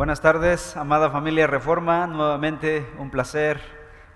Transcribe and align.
Buenas 0.00 0.22
tardes, 0.22 0.78
amada 0.78 1.10
familia 1.10 1.46
Reforma. 1.46 2.06
Nuevamente 2.06 2.90
un 2.98 3.10
placer, 3.10 3.60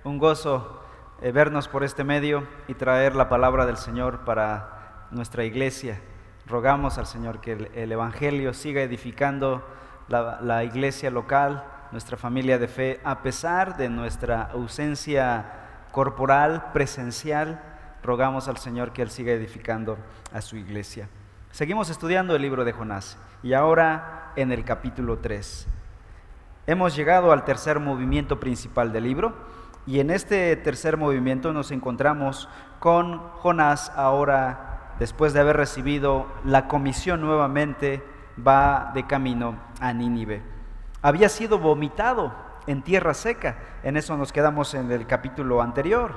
un 0.02 0.16
gozo 0.16 0.82
eh, 1.20 1.30
vernos 1.30 1.68
por 1.68 1.84
este 1.84 2.04
medio 2.04 2.48
y 2.68 2.72
traer 2.72 3.14
la 3.14 3.28
palabra 3.28 3.66
del 3.66 3.76
Señor 3.76 4.20
para 4.20 5.08
nuestra 5.10 5.44
iglesia. 5.44 6.00
Rogamos 6.46 6.96
al 6.96 7.04
Señor 7.04 7.42
que 7.42 7.68
el, 7.74 7.92
Evangelio 7.92 8.54
siga 8.54 8.80
edificando 8.80 9.62
la, 10.08 10.40
la 10.40 10.64
iglesia 10.64 11.10
local, 11.10 11.64
nuestra 11.92 12.16
familia 12.16 12.58
de 12.58 12.68
fe, 12.68 13.00
a 13.04 13.20
pesar 13.20 13.76
de 13.76 13.90
nuestra 13.90 14.44
ausencia 14.54 15.44
corporal, 15.92 16.72
presencial. 16.72 17.60
Rogamos 18.02 18.48
al 18.48 18.56
Señor 18.56 18.94
que 18.94 19.02
Él 19.02 19.10
siga 19.10 19.32
edificando 19.32 19.98
a 20.32 20.40
su 20.40 20.56
iglesia. 20.56 21.10
Seguimos 21.50 21.90
estudiando 21.90 22.34
el 22.34 22.40
libro 22.40 22.64
de 22.64 22.72
Jonás 22.72 23.18
y 23.42 23.52
ahora 23.52 24.23
en 24.36 24.52
el 24.52 24.64
capítulo 24.64 25.18
3. 25.18 25.66
Hemos 26.66 26.96
llegado 26.96 27.32
al 27.32 27.44
tercer 27.44 27.80
movimiento 27.80 28.40
principal 28.40 28.92
del 28.92 29.04
libro 29.04 29.34
y 29.86 30.00
en 30.00 30.10
este 30.10 30.56
tercer 30.56 30.96
movimiento 30.96 31.52
nos 31.52 31.70
encontramos 31.70 32.48
con 32.80 33.18
Jonás 33.18 33.92
ahora, 33.96 34.94
después 34.98 35.32
de 35.32 35.40
haber 35.40 35.56
recibido 35.56 36.26
la 36.44 36.68
comisión 36.68 37.20
nuevamente, 37.20 38.02
va 38.38 38.92
de 38.94 39.06
camino 39.06 39.56
a 39.80 39.92
Nínive. 39.92 40.42
Había 41.02 41.28
sido 41.28 41.58
vomitado 41.58 42.32
en 42.66 42.82
tierra 42.82 43.12
seca, 43.12 43.58
en 43.82 43.96
eso 43.96 44.16
nos 44.16 44.32
quedamos 44.32 44.72
en 44.74 44.90
el 44.90 45.06
capítulo 45.06 45.60
anterior, 45.60 46.14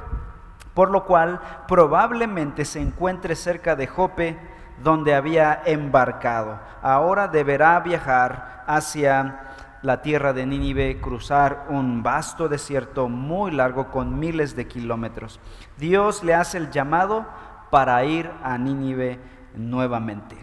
por 0.73 0.89
lo 0.89 1.05
cual 1.05 1.41
probablemente 1.67 2.63
se 2.63 2.79
encuentre 2.79 3.35
cerca 3.35 3.75
de 3.75 3.87
Jope, 3.87 4.37
donde 4.83 5.15
había 5.15 5.61
embarcado. 5.65 6.59
Ahora 6.81 7.27
deberá 7.27 7.79
viajar 7.79 8.63
hacia 8.67 9.41
la 9.81 10.01
tierra 10.01 10.33
de 10.33 10.45
Nínive, 10.45 10.99
cruzar 10.99 11.65
un 11.69 12.03
vasto 12.03 12.49
desierto 12.49 13.09
muy 13.09 13.51
largo 13.51 13.89
con 13.89 14.19
miles 14.19 14.55
de 14.55 14.67
kilómetros. 14.67 15.39
Dios 15.77 16.23
le 16.23 16.33
hace 16.33 16.57
el 16.57 16.71
llamado 16.71 17.25
para 17.69 18.03
ir 18.03 18.29
a 18.43 18.57
Nínive 18.57 19.19
nuevamente. 19.55 20.35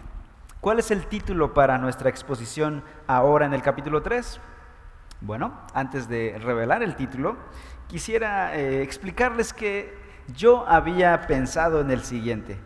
¿Cuál 0.61 0.79
es 0.79 0.89
el 0.89 1.05
título 1.07 1.53
para 1.53 1.77
nuestra 1.77 2.09
exposición 2.09 2.83
ahora 3.07 3.45
en 3.45 3.53
el 3.53 3.61
capítulo 3.61 4.01
3? 4.01 4.39
Bueno, 5.21 5.53
antes 5.73 6.09
de 6.09 6.39
revelar 6.41 6.81
el 6.81 6.95
título, 6.95 7.37
quisiera 7.87 8.55
eh, 8.55 8.81
explicarles 8.81 9.53
que 9.53 9.93
yo 10.35 10.67
había 10.67 11.27
pensado 11.27 11.81
en 11.81 11.91
el 11.91 12.01
siguiente 12.01 12.57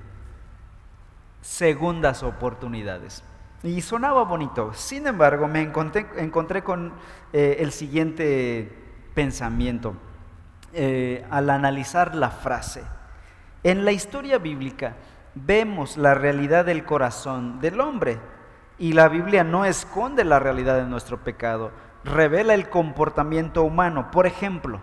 segundas 1.42 2.24
oportunidades. 2.24 3.24
Y 3.64 3.82
sonaba 3.82 4.24
bonito. 4.24 4.74
Sin 4.74 5.06
embargo, 5.08 5.48
me 5.48 5.62
encontré, 5.62 6.64
con 6.64 6.94
eh, 7.34 7.58
el 7.60 7.72
siguiente 7.72 8.72
pensamiento 9.14 9.96
eh, 10.74 11.26
al 11.30 11.50
analizar 11.50 12.16
la 12.16 12.30
frase. 12.30 12.84
En 13.64 13.84
la 13.84 13.92
historia 13.92 14.38
bíblica 14.38 14.96
vemos 15.36 15.98
la 15.98 16.14
realidad 16.14 16.66
del 16.66 16.86
corazón 16.86 17.60
del 17.60 17.82
hombre 17.82 18.20
y 18.78 18.94
la 18.94 19.10
Biblia 19.10 19.44
no 19.44 19.66
esconde 19.66 20.24
la 20.24 20.40
realidad 20.40 20.78
de 20.78 20.86
nuestro 20.86 21.18
pecado, 21.18 21.72
revela 22.06 22.54
el 22.54 22.70
comportamiento 22.70 23.64
humano. 23.64 24.10
Por 24.12 24.26
ejemplo, 24.26 24.80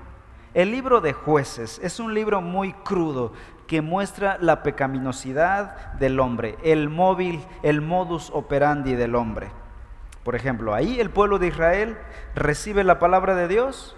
el 0.53 0.71
libro 0.71 1.01
de 1.01 1.15
jueces 1.15 1.81
es 1.83 1.99
un 1.99 2.12
libro 2.12 2.43
muy 2.43 2.73
crudo 2.73 3.33
que 3.67 3.83
muestra 3.83 4.39
la 4.41 4.62
pecaminosidad 4.62 5.92
del 5.95 6.20
hombre, 6.20 6.56
el 6.62 6.89
móvil, 6.89 7.45
el 7.62 7.81
modus 7.81 8.31
operandi 8.33 8.95
del 8.95 9.14
hombre. 9.14 9.50
Por 10.22 10.34
ejemplo, 10.34 10.75
ahí 10.75 11.00
el 11.00 11.11
pueblo 11.11 11.39
de 11.39 11.48
Israel 11.48 11.97
recibe 12.34 12.84
la 12.84 12.98
palabra 12.98 13.34
de 13.34 13.48
Dios, 13.48 13.97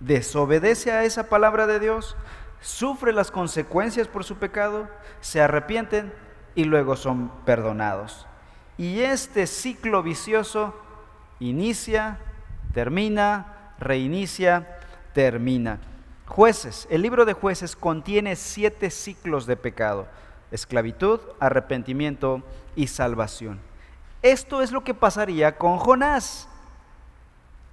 desobedece 0.00 0.92
a 0.92 1.04
esa 1.04 1.28
palabra 1.28 1.66
de 1.66 1.78
Dios, 1.78 2.16
sufre 2.60 3.12
las 3.12 3.30
consecuencias 3.30 4.08
por 4.08 4.24
su 4.24 4.36
pecado, 4.36 4.88
se 5.20 5.40
arrepienten 5.40 6.12
y 6.54 6.64
luego 6.64 6.96
son 6.96 7.30
perdonados. 7.44 8.26
Y 8.78 9.00
este 9.00 9.46
ciclo 9.46 10.02
vicioso 10.02 10.74
inicia, 11.38 12.18
termina, 12.72 13.74
reinicia, 13.78 14.78
termina. 15.12 15.80
Jueces, 16.34 16.88
el 16.88 17.02
libro 17.02 17.26
de 17.26 17.34
jueces 17.34 17.76
contiene 17.76 18.36
siete 18.36 18.88
ciclos 18.88 19.44
de 19.44 19.54
pecado, 19.54 20.06
esclavitud, 20.50 21.20
arrepentimiento 21.40 22.42
y 22.74 22.86
salvación. 22.86 23.60
Esto 24.22 24.62
es 24.62 24.72
lo 24.72 24.82
que 24.82 24.94
pasaría 24.94 25.58
con 25.58 25.76
Jonás. 25.76 26.48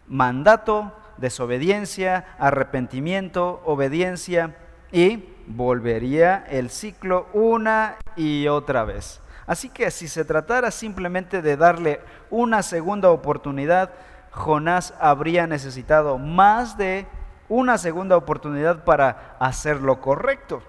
Mandato, 0.09 0.91
desobediencia, 1.15 2.35
arrepentimiento, 2.37 3.61
obediencia 3.63 4.57
y 4.91 5.23
volvería 5.47 6.43
el 6.49 6.69
ciclo 6.69 7.27
una 7.31 7.95
y 8.17 8.49
otra 8.49 8.83
vez. 8.83 9.21
Así 9.47 9.69
que 9.69 9.89
si 9.89 10.09
se 10.09 10.25
tratara 10.25 10.69
simplemente 10.71 11.41
de 11.41 11.55
darle 11.55 12.01
una 12.29 12.61
segunda 12.61 13.09
oportunidad, 13.09 13.91
Jonás 14.31 14.93
habría 14.99 15.47
necesitado 15.47 16.17
más 16.17 16.77
de 16.77 17.07
una 17.49 17.79
segunda 17.79 18.15
oportunidad 18.15 18.83
para 18.85 19.35
hacer 19.39 19.81
lo 19.81 19.99
correcto. 19.99 20.61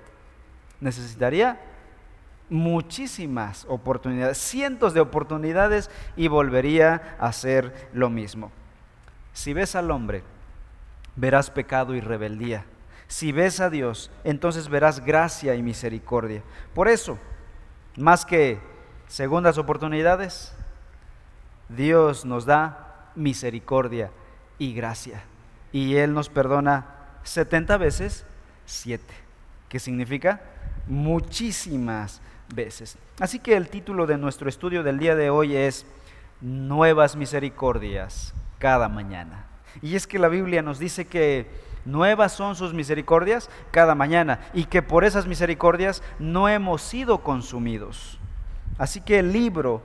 Necesitaría 0.80 1.60
muchísimas 2.48 3.66
oportunidades, 3.68 4.38
cientos 4.38 4.94
de 4.94 5.00
oportunidades 5.00 5.90
y 6.16 6.28
volvería 6.28 7.16
a 7.20 7.26
hacer 7.26 7.90
lo 7.92 8.10
mismo. 8.10 8.50
Si 9.32 9.52
ves 9.52 9.76
al 9.76 9.90
hombre, 9.90 10.24
verás 11.14 11.50
pecado 11.50 11.94
y 11.94 12.00
rebeldía. 12.00 12.64
Si 13.06 13.30
ves 13.30 13.60
a 13.60 13.70
Dios, 13.70 14.10
entonces 14.24 14.69
verás 14.69 15.04
gracia 15.04 15.54
y 15.54 15.62
misericordia. 15.62 16.42
Por 16.74 16.88
eso, 16.88 17.19
más 17.96 18.24
que 18.24 18.58
segundas 19.06 19.58
oportunidades, 19.58 20.54
Dios 21.69 22.24
nos 22.24 22.46
da 22.46 23.10
misericordia 23.14 24.10
y 24.58 24.72
gracia 24.72 25.22
y 25.72 25.97
Él 25.97 26.14
nos 26.14 26.28
perdona 26.28 26.86
70 27.22 27.76
veces 27.76 28.25
7, 28.66 29.04
que 29.69 29.78
significa 29.78 30.41
muchísimas 30.86 32.20
veces. 32.54 32.98
Así 33.19 33.38
que 33.38 33.56
el 33.56 33.69
título 33.69 34.06
de 34.06 34.19
nuestro 34.19 34.48
estudio 34.48 34.82
del 34.82 34.98
día 34.98 35.14
de 35.14 35.31
hoy 35.31 35.56
es 35.56 35.86
Nuevas 36.41 37.16
misericordias 37.16 38.32
cada 38.58 38.88
mañana. 38.88 39.44
Y 39.82 39.94
es 39.94 40.06
que 40.06 40.19
la 40.19 40.28
Biblia 40.28 40.62
nos 40.62 40.78
dice 40.78 41.06
que 41.06 41.47
nuevas 41.84 42.32
son 42.32 42.56
sus 42.56 42.75
misericordias 42.75 43.50
cada 43.70 43.94
mañana 43.94 44.41
y 44.52 44.64
que 44.64 44.82
por 44.82 45.04
esas 45.04 45.26
misericordias 45.26 46.02
no 46.19 46.48
hemos 46.48 46.82
sido 46.82 47.19
consumidos. 47.19 48.19
Así 48.78 49.00
que 49.00 49.19
el 49.19 49.32
libro 49.32 49.82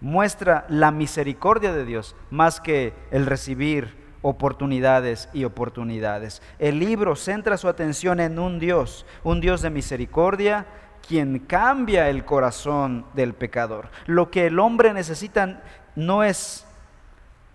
muestra 0.00 0.64
la 0.68 0.90
misericordia 0.90 1.72
de 1.72 1.84
Dios 1.84 2.16
más 2.30 2.60
que 2.60 2.92
el 3.10 3.26
recibir 3.26 4.01
oportunidades 4.22 5.28
y 5.32 5.44
oportunidades. 5.44 6.40
El 6.58 6.78
libro 6.78 7.16
centra 7.16 7.56
su 7.56 7.68
atención 7.68 8.20
en 8.20 8.38
un 8.38 8.58
Dios, 8.58 9.04
un 9.24 9.40
Dios 9.40 9.62
de 9.62 9.70
misericordia, 9.70 10.66
quien 11.06 11.40
cambia 11.40 12.08
el 12.08 12.24
corazón 12.24 13.04
del 13.14 13.34
pecador. 13.34 13.90
Lo 14.06 14.30
que 14.30 14.46
el 14.46 14.58
hombre 14.58 14.94
necesita 14.94 15.62
no 15.96 16.22
es 16.22 16.66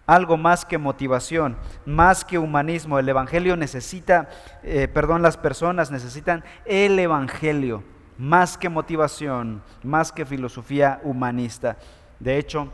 algo 0.06 0.38
más 0.38 0.66
que 0.66 0.78
motivación, 0.78 1.58
más 1.86 2.24
que 2.24 2.38
humanismo. 2.38 3.00
El 3.00 3.10
Evangelio 3.10 3.56
necesita, 3.58 4.30
eh, 4.64 4.88
perdón, 4.88 5.22
las 5.22 5.38
personas 5.38 5.92
necesitan 5.92 6.44
el 6.66 7.00
Evangelio, 7.00 7.84
más 8.18 8.58
que 8.58 8.70
motivación, 8.70 9.62
más 9.84 10.12
que 10.12 10.26
filosofía 10.26 11.00
humanista. 11.04 11.78
De 12.20 12.38
hecho, 12.38 12.70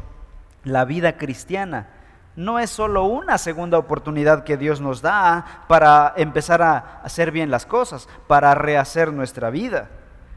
la 0.64 0.86
vida 0.86 1.18
cristiana 1.18 1.90
no 2.36 2.60
es 2.60 2.70
solo 2.70 3.06
una 3.06 3.38
segunda 3.38 3.78
oportunidad 3.78 4.44
que 4.44 4.58
Dios 4.58 4.82
nos 4.82 5.02
da 5.02 5.64
para 5.68 6.14
empezar 6.18 6.62
a 6.62 7.02
hacer 7.04 7.32
bien 7.32 7.52
las 7.52 7.66
cosas, 7.66 8.10
para 8.28 8.56
rehacer 8.56 9.14
nuestra 9.14 9.50
vida. 9.50 9.90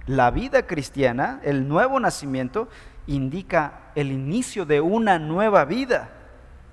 La 0.06 0.31
vida 0.31 0.66
cristiana, 0.66 1.40
el 1.43 1.69
nuevo 1.69 1.98
nacimiento, 1.98 2.69
indica 3.06 3.72
el 3.94 4.12
inicio 4.12 4.66
de 4.66 4.81
una 4.81 5.19
nueva 5.19 5.64
vida. 5.64 6.10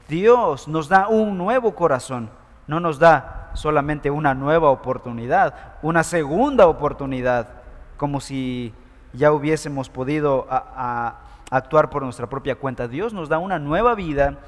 Dios 0.08 0.68
nos 0.68 0.90
da 0.90 1.08
un 1.08 1.38
nuevo 1.38 1.74
corazón, 1.74 2.30
no 2.68 2.80
nos 2.80 3.00
da 3.00 3.52
solamente 3.54 4.12
una 4.12 4.34
nueva 4.34 4.70
oportunidad, 4.70 5.56
una 5.82 6.04
segunda 6.04 6.68
oportunidad, 6.68 7.48
como 7.98 8.20
si 8.20 8.74
ya 9.14 9.32
hubiésemos 9.32 9.90
podido 9.90 10.48
actuar 11.50 11.90
por 11.90 12.04
nuestra 12.04 12.28
propia 12.28 12.56
cuenta. 12.56 12.88
Dios 12.88 13.14
nos 13.14 13.30
da 13.30 13.38
una 13.38 13.60
nueva 13.60 13.96
vida, 13.96 14.40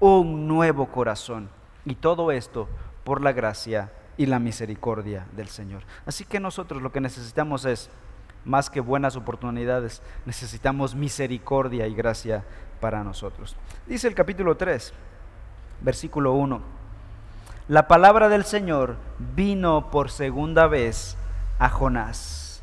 un 0.00 0.48
nuevo 0.48 0.86
corazón. 0.86 1.48
Y 1.84 1.94
todo 1.96 2.32
esto 2.32 2.68
por 3.04 3.20
la 3.20 3.32
gracia 3.32 3.92
y 4.16 4.26
la 4.26 4.38
misericordia 4.38 5.26
del 5.32 5.48
Señor. 5.48 5.82
Así 6.06 6.24
que 6.24 6.40
nosotros 6.40 6.82
lo 6.82 6.92
que 6.92 7.00
necesitamos 7.00 7.64
es, 7.64 7.90
más 8.44 8.70
que 8.70 8.80
buenas 8.80 9.16
oportunidades, 9.16 10.02
necesitamos 10.26 10.94
misericordia 10.94 11.86
y 11.86 11.94
gracia 11.94 12.44
para 12.80 13.02
nosotros. 13.02 13.56
Dice 13.86 14.08
el 14.08 14.14
capítulo 14.14 14.56
3, 14.56 14.92
versículo 15.80 16.32
1. 16.32 16.60
La 17.68 17.88
palabra 17.88 18.28
del 18.28 18.44
Señor 18.44 18.96
vino 19.34 19.90
por 19.90 20.10
segunda 20.10 20.66
vez 20.66 21.16
a 21.58 21.70
Jonás. 21.70 22.62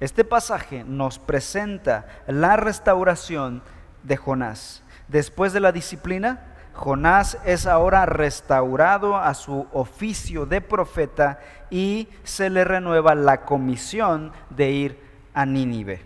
Este 0.00 0.24
pasaje 0.24 0.84
nos 0.84 1.18
presenta 1.18 2.06
la 2.26 2.56
restauración 2.56 3.62
de 4.02 4.16
Jonás. 4.16 4.82
Después 5.08 5.52
de 5.52 5.60
la 5.60 5.72
disciplina, 5.72 6.40
Jonás 6.74 7.38
es 7.44 7.66
ahora 7.66 8.06
restaurado 8.06 9.16
a 9.16 9.34
su 9.34 9.66
oficio 9.72 10.46
de 10.46 10.60
profeta 10.60 11.40
y 11.70 12.08
se 12.22 12.50
le 12.50 12.62
renueva 12.62 13.14
la 13.14 13.40
comisión 13.40 14.32
de 14.50 14.70
ir 14.70 15.00
a 15.34 15.44
Nínive. 15.44 16.02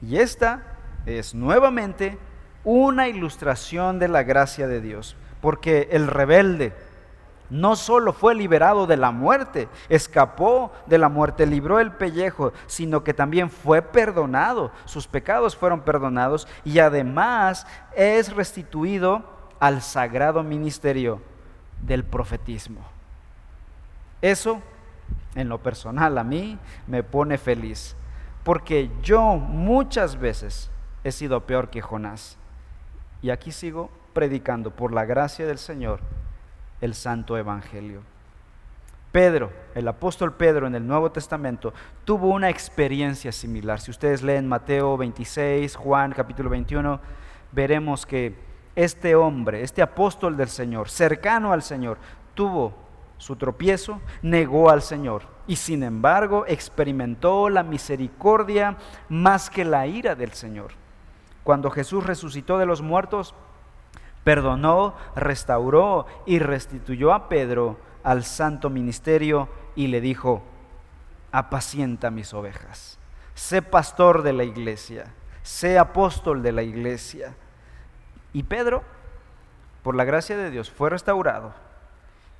Y 0.00 0.18
esta 0.18 0.62
es 1.06 1.34
nuevamente 1.34 2.18
una 2.62 3.08
ilustración 3.08 3.98
de 3.98 4.08
la 4.08 4.22
gracia 4.22 4.68
de 4.68 4.80
Dios, 4.80 5.16
porque 5.40 5.88
el 5.90 6.06
rebelde 6.06 6.72
no 7.50 7.76
solo 7.76 8.12
fue 8.12 8.34
liberado 8.34 8.86
de 8.86 8.96
la 8.96 9.10
muerte, 9.10 9.68
escapó 9.88 10.72
de 10.86 10.98
la 10.98 11.08
muerte, 11.08 11.46
libró 11.46 11.78
el 11.78 11.92
pellejo, 11.92 12.52
sino 12.66 13.04
que 13.04 13.14
también 13.14 13.50
fue 13.50 13.82
perdonado, 13.82 14.72
sus 14.84 15.06
pecados 15.06 15.56
fueron 15.56 15.82
perdonados 15.82 16.48
y 16.64 16.78
además 16.78 17.66
es 17.94 18.34
restituido 18.34 19.22
al 19.60 19.82
sagrado 19.82 20.42
ministerio 20.42 21.20
del 21.82 22.04
profetismo. 22.04 22.80
Eso, 24.22 24.60
en 25.34 25.48
lo 25.48 25.58
personal, 25.58 26.16
a 26.16 26.24
mí 26.24 26.58
me 26.86 27.02
pone 27.02 27.36
feliz, 27.36 27.94
porque 28.42 28.90
yo 29.02 29.36
muchas 29.36 30.18
veces 30.18 30.70
he 31.02 31.12
sido 31.12 31.40
peor 31.40 31.68
que 31.68 31.82
Jonás. 31.82 32.38
Y 33.20 33.30
aquí 33.30 33.52
sigo 33.52 33.90
predicando 34.12 34.70
por 34.70 34.92
la 34.92 35.04
gracia 35.04 35.46
del 35.46 35.58
Señor 35.58 36.00
el 36.80 36.94
santo 36.94 37.36
evangelio. 37.36 38.02
Pedro, 39.12 39.52
el 39.76 39.86
apóstol 39.86 40.32
Pedro 40.34 40.66
en 40.66 40.74
el 40.74 40.86
Nuevo 40.86 41.12
Testamento, 41.12 41.72
tuvo 42.04 42.30
una 42.30 42.50
experiencia 42.50 43.30
similar. 43.30 43.80
Si 43.80 43.92
ustedes 43.92 44.22
leen 44.22 44.48
Mateo 44.48 44.96
26, 44.96 45.76
Juan 45.76 46.12
capítulo 46.12 46.50
21, 46.50 47.00
veremos 47.52 48.06
que 48.06 48.34
este 48.74 49.14
hombre, 49.14 49.62
este 49.62 49.82
apóstol 49.82 50.36
del 50.36 50.48
Señor, 50.48 50.88
cercano 50.88 51.52
al 51.52 51.62
Señor, 51.62 51.98
tuvo 52.34 52.74
su 53.18 53.36
tropiezo, 53.36 54.00
negó 54.22 54.68
al 54.68 54.82
Señor 54.82 55.22
y 55.46 55.56
sin 55.56 55.82
embargo 55.82 56.44
experimentó 56.48 57.48
la 57.48 57.62
misericordia 57.62 58.76
más 59.08 59.48
que 59.48 59.64
la 59.64 59.86
ira 59.86 60.14
del 60.14 60.32
Señor. 60.32 60.72
Cuando 61.44 61.70
Jesús 61.70 62.04
resucitó 62.04 62.58
de 62.58 62.66
los 62.66 62.82
muertos, 62.82 63.34
perdonó, 64.24 64.94
restauró 65.14 66.06
y 66.26 66.38
restituyó 66.38 67.12
a 67.12 67.28
Pedro 67.28 67.78
al 68.02 68.24
santo 68.24 68.70
ministerio 68.70 69.48
y 69.76 69.86
le 69.88 70.00
dijo, 70.00 70.42
apacienta 71.30 72.10
mis 72.10 72.32
ovejas, 72.34 72.98
sé 73.34 73.62
pastor 73.62 74.22
de 74.22 74.32
la 74.32 74.44
iglesia, 74.44 75.12
sé 75.42 75.78
apóstol 75.78 76.42
de 76.42 76.52
la 76.52 76.62
iglesia. 76.62 77.34
Y 78.32 78.44
Pedro, 78.44 78.82
por 79.82 79.94
la 79.94 80.04
gracia 80.04 80.36
de 80.36 80.50
Dios, 80.50 80.70
fue 80.70 80.90
restaurado. 80.90 81.54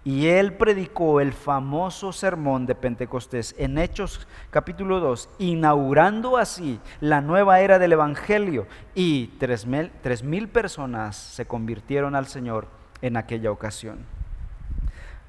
Y 0.04 0.26
él 0.26 0.52
predicó 0.52 1.20
el 1.20 1.32
famoso 1.32 2.12
sermón 2.12 2.66
de 2.66 2.74
Pentecostés 2.74 3.54
en 3.56 3.78
Hechos 3.78 4.28
capítulo 4.50 5.00
2, 5.00 5.30
inaugurando 5.38 6.36
así 6.36 6.78
la 7.00 7.22
nueva 7.22 7.60
era 7.60 7.78
del 7.78 7.92
Evangelio. 7.92 8.66
Y 8.94 9.28
tres 9.38 9.64
mil, 9.64 9.90
tres 10.02 10.22
mil 10.22 10.48
personas 10.48 11.16
se 11.16 11.46
convirtieron 11.46 12.14
al 12.14 12.26
Señor 12.26 12.68
en 13.00 13.16
aquella 13.16 13.50
ocasión. 13.50 14.00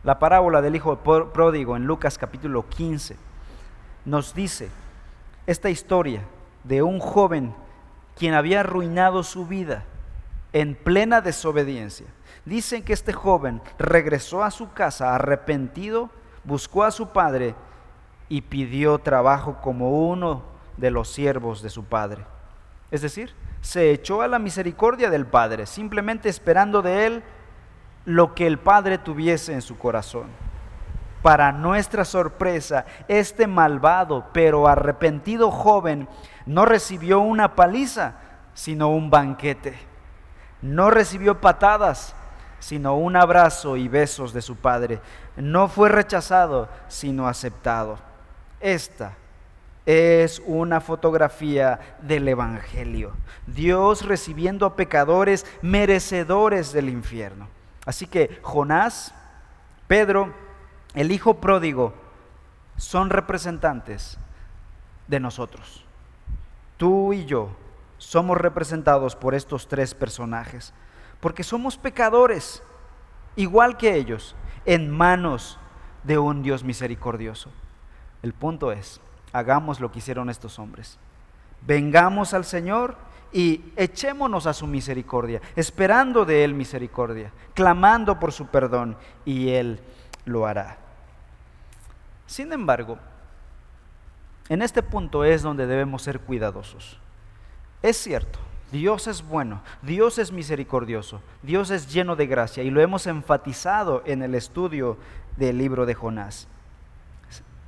La 0.03 0.19
parábola 0.19 0.61
del 0.61 0.75
Hijo 0.75 0.97
Pródigo 0.97 1.77
en 1.77 1.85
Lucas 1.85 2.17
capítulo 2.17 2.67
15 2.67 3.15
nos 4.03 4.35
dice 4.35 4.69
esta 5.47 5.69
historia 5.69 6.21
de 6.65 6.83
un 6.83 6.99
joven 6.99 7.55
quien 8.17 8.33
había 8.33 8.59
arruinado 8.59 9.23
su 9.23 9.47
vida 9.47 9.85
en 10.53 10.75
plena 10.75 11.21
desobediencia. 11.21 12.07
Dicen 12.45 12.83
que 12.83 12.93
este 12.93 13.11
joven 13.11 13.61
regresó 13.79 14.43
a 14.43 14.51
su 14.51 14.71
casa 14.71 15.15
arrepentido, 15.15 16.09
buscó 16.43 16.83
a 16.83 16.91
su 16.91 17.09
padre 17.09 17.55
y 18.29 18.41
pidió 18.41 18.99
trabajo 18.99 19.57
como 19.61 20.07
uno 20.07 20.43
de 20.77 20.91
los 20.91 21.09
siervos 21.09 21.61
de 21.61 21.69
su 21.69 21.85
padre. 21.85 22.23
Es 22.91 23.01
decir, 23.01 23.33
se 23.61 23.91
echó 23.91 24.21
a 24.21 24.27
la 24.27 24.37
misericordia 24.37 25.09
del 25.09 25.25
padre, 25.25 25.65
simplemente 25.65 26.29
esperando 26.29 26.81
de 26.81 27.07
él 27.07 27.23
lo 28.05 28.35
que 28.35 28.45
el 28.45 28.59
padre 28.59 28.99
tuviese 28.99 29.53
en 29.53 29.63
su 29.63 29.77
corazón. 29.77 30.27
Para 31.23 31.51
nuestra 31.51 32.05
sorpresa, 32.05 32.85
este 33.07 33.47
malvado 33.47 34.27
pero 34.31 34.67
arrepentido 34.67 35.49
joven 35.49 36.07
no 36.45 36.65
recibió 36.65 37.19
una 37.21 37.55
paliza, 37.55 38.15
sino 38.53 38.89
un 38.89 39.09
banquete 39.09 39.95
no 40.65 40.89
recibió 40.89 41.41
patadas, 41.41 42.15
sino 42.65 42.97
un 42.97 43.15
abrazo 43.15 43.77
y 43.77 43.87
besos 43.87 44.33
de 44.33 44.41
su 44.41 44.55
Padre. 44.55 44.99
No 45.35 45.67
fue 45.67 45.87
rechazado, 45.87 46.67
sino 46.87 47.27
aceptado. 47.27 47.99
Esta 48.59 49.13
es 49.85 50.41
una 50.47 50.81
fotografía 50.81 51.79
del 52.01 52.27
Evangelio. 52.27 53.11
Dios 53.45 54.03
recibiendo 54.03 54.65
a 54.65 54.75
pecadores 54.75 55.45
merecedores 55.61 56.73
del 56.73 56.89
infierno. 56.89 57.49
Así 57.85 58.07
que 58.07 58.39
Jonás, 58.41 59.13
Pedro, 59.85 60.33
el 60.95 61.11
Hijo 61.11 61.35
pródigo, 61.35 61.93
son 62.77 63.11
representantes 63.11 64.17
de 65.07 65.19
nosotros. 65.19 65.85
Tú 66.77 67.13
y 67.13 67.25
yo 67.25 67.49
somos 67.99 68.39
representados 68.39 69.15
por 69.15 69.35
estos 69.35 69.67
tres 69.67 69.93
personajes, 69.93 70.73
porque 71.19 71.43
somos 71.43 71.77
pecadores, 71.77 72.61
igual 73.35 73.77
que 73.77 73.95
ellos, 73.95 74.35
en 74.65 74.89
manos 74.89 75.59
de 76.03 76.17
un 76.17 76.43
Dios 76.43 76.63
misericordioso. 76.63 77.49
El 78.21 78.33
punto 78.33 78.71
es, 78.71 79.01
hagamos 79.33 79.79
lo 79.79 79.91
que 79.91 79.99
hicieron 79.99 80.29
estos 80.29 80.59
hombres. 80.59 80.97
Vengamos 81.61 82.33
al 82.33 82.45
Señor 82.45 82.97
y 83.31 83.73
echémonos 83.75 84.47
a 84.47 84.53
su 84.53 84.67
misericordia, 84.67 85.41
esperando 85.55 86.25
de 86.25 86.43
Él 86.43 86.53
misericordia, 86.53 87.31
clamando 87.53 88.19
por 88.19 88.31
su 88.31 88.47
perdón, 88.47 88.97
y 89.25 89.49
Él 89.49 89.79
lo 90.25 90.45
hará. 90.45 90.77
Sin 92.27 92.53
embargo, 92.53 92.97
en 94.47 94.61
este 94.61 94.83
punto 94.83 95.25
es 95.25 95.41
donde 95.41 95.67
debemos 95.67 96.01
ser 96.01 96.19
cuidadosos. 96.19 96.99
Es 97.81 97.97
cierto, 97.97 98.39
Dios 98.75 99.07
es 99.07 99.25
bueno, 99.25 99.61
Dios 99.83 100.19
es 100.19 100.33
misericordioso, 100.33 101.21
Dios 101.43 101.71
es 101.71 101.93
lleno 101.93 102.17
de 102.17 102.27
gracia 102.27 102.61
y 102.61 102.69
lo 102.69 102.81
hemos 102.81 103.07
enfatizado 103.07 104.03
en 104.05 104.21
el 104.21 104.35
estudio 104.35 104.97
del 105.37 105.57
libro 105.57 105.85
de 105.85 105.93
Jonás. 105.93 106.49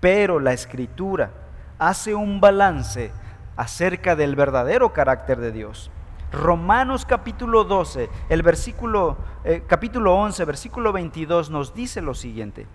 Pero 0.02 0.42
la 0.42 0.52
escritura 0.52 1.32
hace 1.80 2.14
un 2.14 2.42
balance 2.42 3.12
acerca 3.56 4.18
del 4.18 4.36
verdadero 4.36 4.92
carácter 4.92 5.40
de 5.40 5.54
Dios. 5.54 5.92
Romanos 6.30 7.06
capítulo 7.06 7.64
12, 7.64 8.10
el 8.28 8.44
versículo 8.44 9.16
eh, 9.46 9.64
capítulo 9.66 10.14
11, 10.14 10.44
versículo 10.44 10.92
22 10.92 11.50
nos 11.50 11.74
dice 11.74 12.02
lo 12.02 12.16
siguiente: 12.16 12.68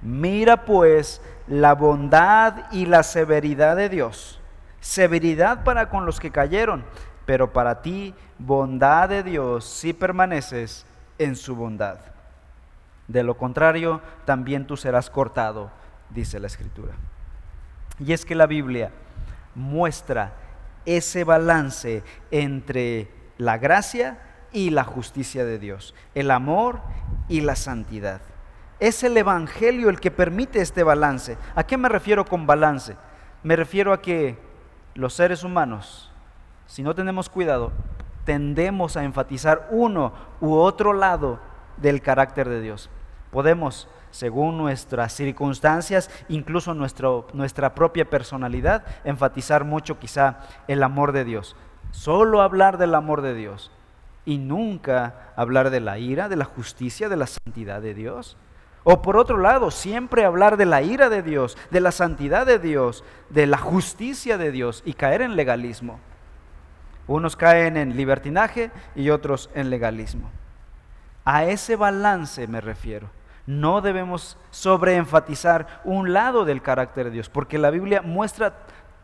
Mira 0.00 0.64
pues 0.64 1.20
la 1.46 1.74
bondad 1.74 2.72
y 2.72 2.86
la 2.86 3.02
severidad 3.02 3.76
de 3.76 3.90
Dios 3.90 4.40
severidad 4.84 5.64
para 5.64 5.88
con 5.88 6.04
los 6.04 6.20
que 6.20 6.30
cayeron, 6.30 6.84
pero 7.26 7.52
para 7.52 7.82
ti 7.82 8.14
bondad 8.38 9.08
de 9.08 9.22
Dios 9.22 9.64
si 9.64 9.92
permaneces 9.92 10.86
en 11.18 11.36
su 11.36 11.56
bondad. 11.56 11.98
De 13.08 13.22
lo 13.22 13.36
contrario, 13.36 14.00
también 14.24 14.66
tú 14.66 14.76
serás 14.76 15.10
cortado, 15.10 15.70
dice 16.10 16.40
la 16.40 16.46
Escritura. 16.46 16.94
Y 17.98 18.12
es 18.12 18.24
que 18.24 18.34
la 18.34 18.46
Biblia 18.46 18.90
muestra 19.54 20.32
ese 20.84 21.24
balance 21.24 22.02
entre 22.30 23.10
la 23.38 23.58
gracia 23.58 24.18
y 24.52 24.70
la 24.70 24.84
justicia 24.84 25.44
de 25.44 25.58
Dios, 25.58 25.94
el 26.14 26.30
amor 26.30 26.80
y 27.28 27.40
la 27.40 27.56
santidad. 27.56 28.20
Es 28.80 29.02
el 29.02 29.16
Evangelio 29.16 29.88
el 29.88 30.00
que 30.00 30.10
permite 30.10 30.60
este 30.60 30.82
balance. 30.82 31.36
¿A 31.54 31.64
qué 31.64 31.76
me 31.76 31.88
refiero 31.88 32.24
con 32.24 32.46
balance? 32.46 32.96
Me 33.42 33.56
refiero 33.56 33.92
a 33.92 34.00
que 34.00 34.38
los 34.94 35.14
seres 35.14 35.44
humanos, 35.44 36.12
si 36.66 36.82
no 36.82 36.94
tenemos 36.94 37.28
cuidado, 37.28 37.72
tendemos 38.24 38.96
a 38.96 39.04
enfatizar 39.04 39.68
uno 39.70 40.12
u 40.40 40.54
otro 40.54 40.92
lado 40.92 41.38
del 41.76 42.00
carácter 42.00 42.48
de 42.48 42.60
Dios. 42.60 42.90
Podemos, 43.30 43.88
según 44.10 44.56
nuestras 44.56 45.12
circunstancias, 45.12 46.10
incluso 46.28 46.72
nuestra 46.72 47.74
propia 47.74 48.08
personalidad, 48.08 48.84
enfatizar 49.04 49.64
mucho 49.64 49.98
quizá 49.98 50.38
el 50.68 50.82
amor 50.82 51.12
de 51.12 51.24
Dios. 51.24 51.56
Solo 51.90 52.40
hablar 52.40 52.78
del 52.78 52.94
amor 52.94 53.22
de 53.22 53.34
Dios. 53.34 53.70
y 54.24 54.38
nunca 54.38 55.32
hablar 55.36 55.70
de 55.70 55.80
la 55.80 55.98
ira, 55.98 56.28
de 56.28 56.36
la 56.36 56.44
justicia, 56.44 57.08
de 57.08 57.16
la 57.16 57.26
santidad 57.26 57.82
de 57.82 57.94
Dios? 57.94 58.36
O 58.82 59.02
por 59.02 59.16
otro 59.16 59.38
lado, 59.38 59.70
siempre 59.70 60.24
hablar 60.24 60.56
de 60.56 60.66
la 60.66 60.82
ira 60.82 61.08
de 61.08 61.22
Dios, 61.22 61.56
de 61.70 61.80
la 61.80 61.92
santidad 61.92 62.46
de 62.46 62.58
Dios, 62.58 63.04
de 63.30 63.46
la 63.46 63.58
justicia 63.58 64.36
de 64.36 64.50
Dios 64.50 64.82
y 64.84 64.94
caer 64.94 65.22
en 65.22 65.36
legalismo. 65.36 66.00
Unos 67.06 67.36
caen 67.36 67.76
en 67.76 67.96
libertinaje 67.96 68.70
y 68.94 69.10
otros 69.10 69.50
en 69.54 69.70
legalismo. 69.70 70.30
A 71.24 71.44
ese 71.44 71.76
balance 71.76 72.46
me 72.46 72.60
refiero. 72.60 73.10
No 73.46 73.82
debemos 73.82 74.38
sobreenfatizar 74.50 75.82
un 75.84 76.12
lado 76.12 76.44
del 76.44 76.62
carácter 76.62 77.06
de 77.06 77.10
Dios, 77.10 77.28
porque 77.28 77.58
la 77.58 77.70
Biblia 77.70 78.00
muestra 78.00 78.54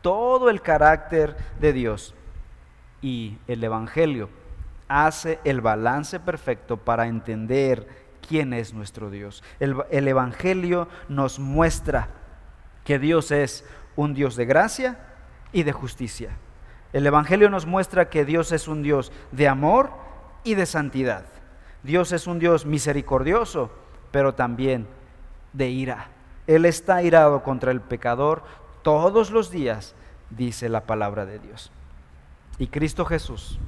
todo 0.00 0.48
el 0.48 0.62
carácter 0.62 1.36
de 1.60 1.72
Dios. 1.72 2.14
Y 3.02 3.38
el 3.48 3.62
Evangelio 3.62 4.30
hace 4.88 5.38
el 5.44 5.60
balance 5.60 6.20
perfecto 6.20 6.78
para 6.78 7.06
entender 7.06 7.86
quién 8.26 8.52
es 8.52 8.72
nuestro 8.74 9.10
Dios. 9.10 9.42
El, 9.58 9.76
el, 9.90 10.08
Evangelio 10.08 10.88
nos 11.08 11.38
muestra 11.38 12.08
que 12.84 12.98
Dios 12.98 13.30
es 13.30 13.64
un 13.94 14.14
Dios 14.14 14.36
de 14.36 14.46
gracia 14.46 14.98
y 15.52 15.62
de 15.62 15.72
justicia. 15.72 16.30
El 16.92 17.06
Evangelio 17.06 17.50
nos 17.50 17.66
muestra 17.66 18.08
que 18.08 18.24
Dios 18.24 18.52
es 18.52 18.68
un 18.68 18.82
Dios 18.82 19.12
de 19.32 19.48
amor 19.48 19.90
y 20.44 20.54
de 20.54 20.66
santidad. 20.66 21.24
Dios 21.82 22.12
es 22.12 22.26
un 22.26 22.38
Dios 22.38 22.66
misericordioso, 22.66 23.70
pero 24.10 24.34
también 24.34 24.86
de 25.52 25.68
ira. 25.68 26.08
Él 26.46 26.64
está 26.64 27.02
irado 27.02 27.42
contra 27.42 27.70
el 27.70 27.80
pecador 27.80 28.42
todos 28.82 29.30
los 29.30 29.50
días, 29.50 29.94
dice 30.30 30.68
la 30.68 30.82
palabra 30.82 31.26
de 31.26 31.38
Dios. 31.38 31.70
Y 32.58 32.66
Cristo 32.66 33.04
Jesús 33.04 33.58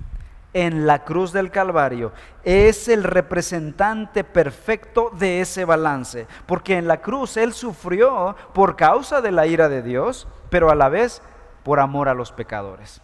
en 0.54 0.86
la 0.86 1.04
cruz 1.04 1.32
del 1.32 1.50
Calvario 1.50 2.12
es 2.44 2.88
el 2.88 3.04
representante 3.04 4.24
perfecto 4.24 5.10
de 5.18 5.40
ese 5.40 5.64
balance, 5.64 6.26
porque 6.46 6.76
en 6.76 6.86
la 6.86 7.00
cruz 7.00 7.36
Él 7.36 7.52
sufrió 7.52 8.36
por 8.52 8.76
causa 8.76 9.20
de 9.20 9.32
la 9.32 9.46
ira 9.46 9.68
de 9.68 9.82
Dios, 9.82 10.28
pero 10.50 10.70
a 10.70 10.74
la 10.74 10.88
vez 10.88 11.22
por 11.62 11.80
amor 11.80 12.08
a 12.08 12.14
los 12.14 12.32
pecadores. 12.32 13.01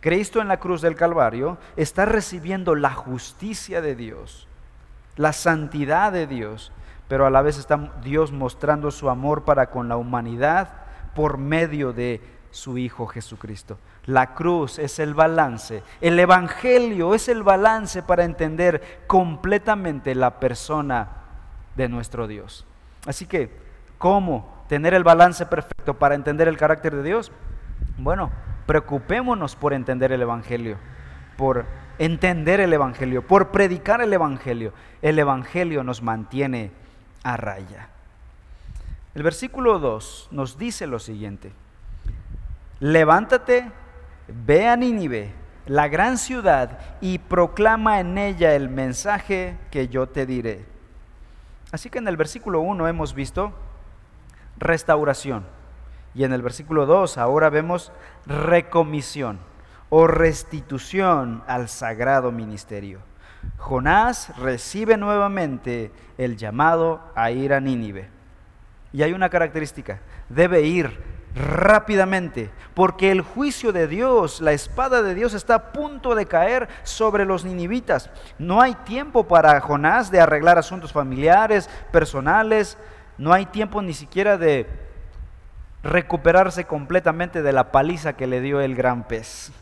Cristo 0.00 0.40
en 0.40 0.48
la 0.48 0.60
cruz 0.60 0.80
del 0.80 0.94
Calvario 0.94 1.58
está 1.76 2.04
recibiendo 2.04 2.74
la 2.74 2.90
justicia 2.90 3.80
de 3.80 3.96
Dios, 3.96 4.46
la 5.16 5.32
santidad 5.32 6.12
de 6.12 6.26
Dios, 6.26 6.72
pero 7.08 7.26
a 7.26 7.30
la 7.30 7.42
vez 7.42 7.58
está 7.58 7.92
Dios 8.02 8.30
mostrando 8.30 8.90
su 8.90 9.10
amor 9.10 9.44
para 9.44 9.70
con 9.70 9.88
la 9.88 9.96
humanidad 9.96 10.68
por 11.14 11.38
medio 11.38 11.92
de 11.92 12.20
su 12.50 12.78
Hijo 12.78 13.06
Jesucristo. 13.06 13.78
La 14.06 14.34
cruz 14.34 14.78
es 14.78 14.98
el 15.00 15.14
balance, 15.14 15.82
el 16.00 16.18
Evangelio 16.18 17.14
es 17.14 17.28
el 17.28 17.42
balance 17.42 18.02
para 18.02 18.24
entender 18.24 19.02
completamente 19.06 20.14
la 20.14 20.38
persona 20.38 21.08
de 21.76 21.88
nuestro 21.88 22.26
Dios. 22.26 22.64
Así 23.06 23.26
que, 23.26 23.50
¿cómo 23.98 24.64
tener 24.68 24.94
el 24.94 25.04
balance 25.04 25.44
perfecto 25.46 25.94
para 25.94 26.14
entender 26.14 26.46
el 26.48 26.56
carácter 26.56 26.94
de 26.94 27.02
Dios? 27.02 27.32
Bueno, 27.96 28.30
preocupémonos 28.68 29.56
por 29.56 29.72
entender 29.72 30.12
el 30.12 30.20
Evangelio, 30.20 30.76
por 31.38 31.64
entender 31.98 32.60
el 32.60 32.70
Evangelio, 32.70 33.26
por 33.26 33.50
predicar 33.50 34.02
el 34.02 34.12
Evangelio. 34.12 34.74
El 35.00 35.18
Evangelio 35.18 35.82
nos 35.82 36.02
mantiene 36.02 36.70
a 37.22 37.38
raya. 37.38 37.88
El 39.14 39.22
versículo 39.22 39.78
2 39.78 40.28
nos 40.32 40.58
dice 40.58 40.86
lo 40.86 40.98
siguiente, 40.98 41.50
levántate, 42.78 43.72
ve 44.28 44.68
a 44.68 44.76
Nínive, 44.76 45.32
la 45.64 45.88
gran 45.88 46.18
ciudad, 46.18 46.78
y 47.00 47.20
proclama 47.20 48.00
en 48.00 48.18
ella 48.18 48.54
el 48.54 48.68
mensaje 48.68 49.56
que 49.70 49.88
yo 49.88 50.10
te 50.10 50.26
diré. 50.26 50.66
Así 51.72 51.88
que 51.88 52.00
en 52.00 52.08
el 52.08 52.18
versículo 52.18 52.60
1 52.60 52.86
hemos 52.86 53.14
visto 53.14 53.54
restauración 54.58 55.56
y 56.18 56.24
en 56.24 56.32
el 56.32 56.42
versículo 56.42 56.84
2 56.86 57.18
ahora 57.18 57.50
vemos 57.50 57.92
recomisión 58.28 59.40
o 59.88 60.06
restitución 60.06 61.42
al 61.46 61.68
sagrado 61.68 62.30
ministerio. 62.30 63.00
Jonás 63.56 64.36
recibe 64.38 64.96
nuevamente 64.96 65.90
el 66.18 66.36
llamado 66.36 67.00
a 67.14 67.30
ir 67.30 67.52
a 67.52 67.60
Nínive. 67.60 68.08
Y 68.92 69.02
hay 69.02 69.12
una 69.12 69.28
característica, 69.28 70.00
debe 70.28 70.62
ir 70.62 71.18
rápidamente, 71.34 72.50
porque 72.74 73.10
el 73.10 73.20
juicio 73.20 73.72
de 73.72 73.86
Dios, 73.86 74.40
la 74.40 74.52
espada 74.52 75.02
de 75.02 75.14
Dios 75.14 75.34
está 75.34 75.54
a 75.54 75.72
punto 75.72 76.14
de 76.14 76.26
caer 76.26 76.68
sobre 76.82 77.24
los 77.24 77.44
ninivitas. 77.44 78.10
No 78.38 78.60
hay 78.60 78.74
tiempo 78.74 79.28
para 79.28 79.60
Jonás 79.60 80.10
de 80.10 80.20
arreglar 80.20 80.58
asuntos 80.58 80.92
familiares, 80.92 81.68
personales, 81.92 82.78
no 83.18 83.32
hay 83.32 83.46
tiempo 83.46 83.82
ni 83.82 83.94
siquiera 83.94 84.38
de 84.38 84.87
recuperarse 85.82 86.64
completamente 86.64 87.42
de 87.42 87.52
la 87.52 87.70
paliza 87.70 88.14
que 88.14 88.26
le 88.26 88.40
dio 88.40 88.60
el 88.60 88.74
gran 88.74 89.04
pez. 89.04 89.52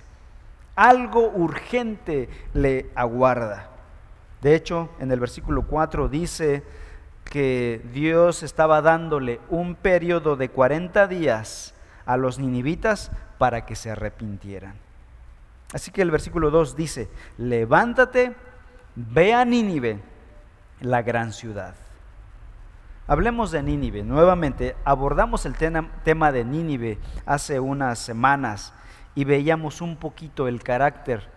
Algo 0.75 1.31
urgente 1.31 2.29
le 2.55 2.91
aguarda. 2.95 3.69
De 4.43 4.55
hecho, 4.55 4.91
en 5.01 5.11
el 5.11 5.21
versículo 5.21 5.67
4 5.67 6.09
dice 6.09 6.63
que 7.25 7.81
Dios 7.93 8.43
estaba 8.43 8.83
dándole 8.83 9.41
un 9.49 9.75
periodo 9.75 10.37
de 10.37 10.49
40 10.49 11.07
días 11.09 11.75
a 12.05 12.17
los 12.17 12.39
ninivitas 12.39 13.11
para 13.39 13.67
que 13.67 13.75
se 13.75 13.91
arrepintieran. 13.91 14.75
Así 15.73 15.91
que 15.91 16.03
el 16.03 16.11
versículo 16.11 16.51
2 16.51 16.77
dice, 16.77 17.09
levántate, 17.39 18.35
ve 18.95 19.35
a 19.35 19.45
Nínive, 19.45 19.99
la 20.81 21.03
gran 21.03 21.33
ciudad. 21.33 21.75
Hablemos 23.09 23.53
de 23.53 23.63
Nínive. 23.63 24.03
Nuevamente, 24.03 24.75
abordamos 24.85 25.47
el 25.47 25.55
tema 25.55 26.33
de 26.33 26.45
Nínive 26.45 26.99
hace 27.25 27.61
unas 27.61 28.01
semanas 28.01 28.73
y 29.15 29.25
veíamos 29.25 29.81
un 29.81 29.97
poquito 29.97 30.49
el 30.49 30.61
carácter 30.65 31.29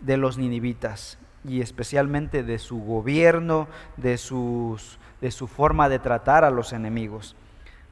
de 0.00 0.16
los 0.16 0.38
ninivitas 0.38 1.18
y 1.44 1.60
especialmente 1.60 2.42
de 2.42 2.58
su 2.58 2.82
gobierno, 2.82 3.68
de, 3.98 4.16
sus, 4.16 4.98
de 5.20 5.30
su 5.30 5.48
forma 5.48 5.90
de 5.90 5.98
tratar 5.98 6.44
a 6.44 6.50
los 6.50 6.72
enemigos. 6.72 7.36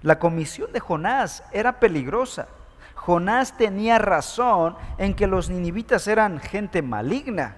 La 0.00 0.18
comisión 0.18 0.72
de 0.72 0.80
Jonás 0.80 1.44
era 1.52 1.80
peligrosa. 1.80 2.48
Jonás 2.94 3.58
tenía 3.58 3.98
razón 3.98 4.76
en 4.96 5.12
que 5.12 5.26
los 5.26 5.50
ninivitas 5.50 6.08
eran 6.08 6.40
gente 6.40 6.80
maligna. 6.80 7.56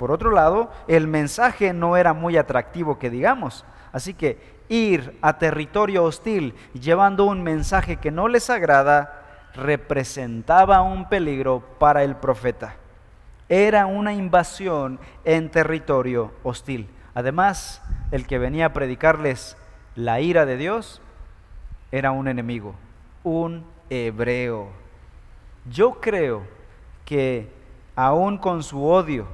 Por 0.00 0.12
otro 0.12 0.30
lado, 0.30 0.70
el 0.88 1.06
mensaje 1.06 1.74
no 1.74 1.94
era 1.94 2.14
muy 2.14 2.38
atractivo 2.38 2.98
que 2.98 3.10
digamos. 3.10 3.66
Así 3.92 4.14
que 4.14 4.38
ir 4.70 5.18
a 5.20 5.36
territorio 5.36 6.04
hostil 6.04 6.54
llevando 6.72 7.26
un 7.26 7.42
mensaje 7.42 7.96
que 7.98 8.10
no 8.10 8.26
les 8.26 8.48
agrada 8.48 9.50
representaba 9.54 10.80
un 10.80 11.06
peligro 11.10 11.60
para 11.78 12.02
el 12.02 12.16
profeta. 12.16 12.76
Era 13.50 13.84
una 13.84 14.14
invasión 14.14 14.98
en 15.26 15.50
territorio 15.50 16.32
hostil. 16.44 16.88
Además, 17.12 17.82
el 18.10 18.26
que 18.26 18.38
venía 18.38 18.64
a 18.64 18.72
predicarles 18.72 19.58
la 19.96 20.22
ira 20.22 20.46
de 20.46 20.56
Dios 20.56 21.02
era 21.92 22.10
un 22.10 22.26
enemigo, 22.26 22.74
un 23.22 23.66
hebreo. 23.90 24.70
Yo 25.70 26.00
creo 26.00 26.44
que 27.04 27.52
aún 27.96 28.38
con 28.38 28.62
su 28.62 28.82
odio, 28.82 29.26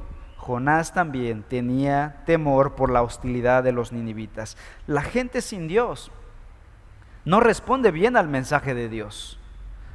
Jonás 0.47 0.93
también 0.93 1.43
tenía 1.43 2.23
temor 2.25 2.77
por 2.77 2.89
la 2.89 3.03
hostilidad 3.03 3.65
de 3.65 3.73
los 3.73 3.91
ninivitas. 3.91 4.57
La 4.87 5.03
gente 5.03 5.43
sin 5.43 5.67
Dios 5.67 6.13
no 7.25 7.41
responde 7.41 7.91
bien 7.91 8.17
al 8.17 8.29
mensaje 8.29 8.73
de 8.73 8.89
Dios. 8.89 9.41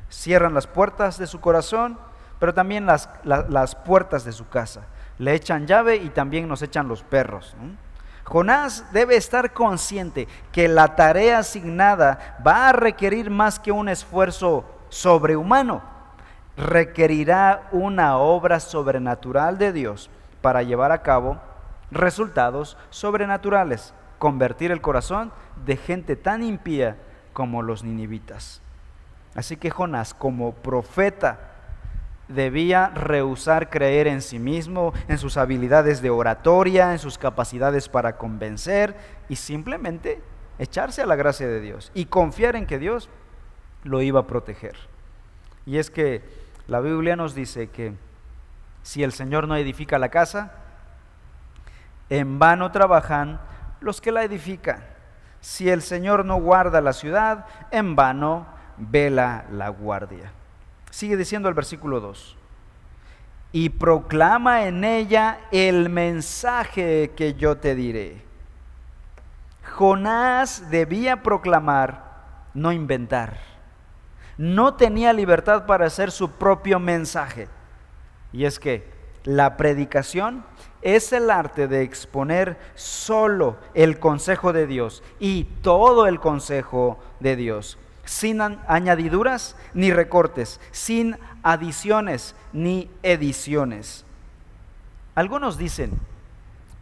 Cierran 0.09 0.53
las 0.53 0.67
puertas 0.67 1.17
de 1.17 1.27
su 1.27 1.39
corazón, 1.39 1.97
pero 2.37 2.53
también 2.53 2.85
las, 2.85 3.09
las 3.23 3.75
puertas 3.75 4.25
de 4.25 4.33
su 4.33 4.49
casa. 4.49 4.81
Le 5.19 5.33
echan 5.35 5.67
llave 5.67 5.95
y 5.95 6.09
también 6.09 6.49
nos 6.49 6.61
echan 6.61 6.89
los 6.89 7.01
perros. 7.01 7.55
Jonás 8.25 8.91
debe 8.91 9.15
estar 9.15 9.53
consciente 9.53 10.27
que 10.51 10.67
la 10.67 10.97
tarea 10.97 11.39
asignada 11.39 12.37
va 12.45 12.67
a 12.67 12.73
requerir 12.73 13.29
más 13.29 13.57
que 13.57 13.71
un 13.71 13.87
esfuerzo 13.87 14.65
sobrehumano. 14.89 15.81
Requerirá 16.57 17.69
una 17.71 18.17
obra 18.17 18.59
sobrenatural 18.59 19.57
de 19.57 19.71
Dios 19.71 20.09
para 20.41 20.63
llevar 20.63 20.91
a 20.91 21.01
cabo 21.01 21.39
resultados 21.91 22.77
sobrenaturales, 22.89 23.93
convertir 24.17 24.71
el 24.71 24.81
corazón 24.81 25.31
de 25.65 25.77
gente 25.77 26.15
tan 26.15 26.43
impía 26.43 26.97
como 27.33 27.61
los 27.61 27.83
ninivitas. 27.83 28.61
Así 29.35 29.57
que 29.57 29.69
Jonás, 29.69 30.13
como 30.13 30.53
profeta, 30.53 31.51
debía 32.27 32.89
rehusar 32.89 33.69
creer 33.69 34.07
en 34.07 34.21
sí 34.21 34.39
mismo, 34.39 34.93
en 35.07 35.17
sus 35.17 35.37
habilidades 35.37 36.01
de 36.01 36.09
oratoria, 36.09 36.91
en 36.91 36.99
sus 36.99 37.17
capacidades 37.17 37.89
para 37.89 38.17
convencer 38.17 38.95
y 39.29 39.35
simplemente 39.35 40.21
echarse 40.59 41.01
a 41.01 41.05
la 41.05 41.15
gracia 41.15 41.47
de 41.47 41.59
Dios 41.59 41.91
y 41.93 42.05
confiar 42.05 42.55
en 42.55 42.65
que 42.65 42.79
Dios 42.79 43.09
lo 43.83 44.01
iba 44.01 44.21
a 44.21 44.27
proteger. 44.27 44.75
Y 45.65 45.77
es 45.77 45.89
que 45.89 46.23
la 46.67 46.79
Biblia 46.79 47.15
nos 47.15 47.35
dice 47.35 47.67
que 47.69 47.93
Si 48.83 49.03
el 49.03 49.11
Señor 49.11 49.47
no 49.47 49.55
edifica 49.55 49.99
la 49.99 50.09
casa, 50.09 50.51
en 52.09 52.39
vano 52.39 52.71
trabajan 52.71 53.39
los 53.79 54.01
que 54.01 54.11
la 54.11 54.23
edifican. 54.23 54.83
Si 55.39 55.69
el 55.69 55.81
Señor 55.81 56.25
no 56.25 56.35
guarda 56.35 56.81
la 56.81 56.93
ciudad, 56.93 57.45
en 57.71 57.95
vano 57.95 58.45
vela 58.77 59.45
la 59.51 59.69
guardia. 59.69 60.31
Sigue 60.89 61.17
diciendo 61.17 61.49
el 61.49 61.55
versículo 61.55 61.99
2. 61.99 62.37
Y 63.53 63.69
proclama 63.69 64.65
en 64.65 64.83
ella 64.83 65.39
el 65.51 65.89
mensaje 65.89 67.11
que 67.15 67.33
yo 67.33 67.57
te 67.57 67.75
diré. 67.75 68.23
Jonás 69.71 70.69
debía 70.69 71.23
proclamar, 71.23 72.03
no 72.53 72.71
inventar. 72.71 73.37
No 74.37 74.75
tenía 74.75 75.13
libertad 75.13 75.65
para 75.65 75.85
hacer 75.85 76.11
su 76.11 76.31
propio 76.31 76.79
mensaje. 76.79 77.47
Y 78.33 78.45
es 78.45 78.59
que 78.59 78.83
la 79.23 79.57
predicación 79.57 80.43
es 80.81 81.13
el 81.13 81.29
arte 81.29 81.67
de 81.67 81.83
exponer 81.83 82.57
solo 82.75 83.57
el 83.73 83.99
consejo 83.99 84.51
de 84.51 84.67
Dios 84.67 85.03
y 85.19 85.43
todo 85.61 86.07
el 86.07 86.19
consejo 86.19 86.99
de 87.19 87.35
Dios, 87.35 87.77
sin 88.03 88.41
añadiduras 88.41 89.55
ni 89.73 89.91
recortes, 89.91 90.59
sin 90.71 91.17
adiciones 91.43 92.35
ni 92.51 92.89
ediciones. 93.03 94.05
Algunos 95.13 95.57
dicen 95.57 95.91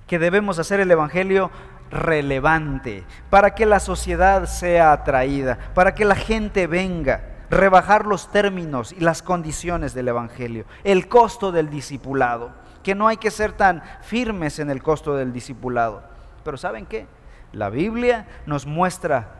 que 0.08 0.20
debemos 0.20 0.60
hacer 0.60 0.80
el 0.80 0.92
Evangelio 0.92 1.52
relevante 1.92 3.04
para 3.30 3.54
que 3.56 3.66
la 3.66 3.80
sociedad 3.80 4.46
sea 4.46 4.94
atraída, 4.94 5.58
para 5.74 5.94
que 5.94 6.06
la 6.06 6.16
gente 6.16 6.68
venga 6.68 7.22
rebajar 7.50 8.06
los 8.06 8.32
términos 8.32 8.94
y 8.94 9.00
las 9.00 9.22
condiciones 9.22 9.94
del 9.94 10.08
Evangelio, 10.08 10.66
el 10.84 11.08
costo 11.08 11.52
del 11.52 11.70
discipulado, 11.70 12.52
que 12.84 12.96
no 12.96 13.08
hay 13.08 13.18
que 13.18 13.32
ser 13.32 13.54
tan 13.54 13.84
firmes 14.02 14.60
en 14.60 14.70
el 14.70 14.82
costo 14.82 15.16
del 15.16 15.34
discipulado. 15.34 16.04
Pero 16.44 16.58
¿saben 16.58 16.86
qué? 16.86 17.08
La 17.52 17.70
Biblia 17.70 18.28
nos 18.46 18.66
muestra 18.66 19.36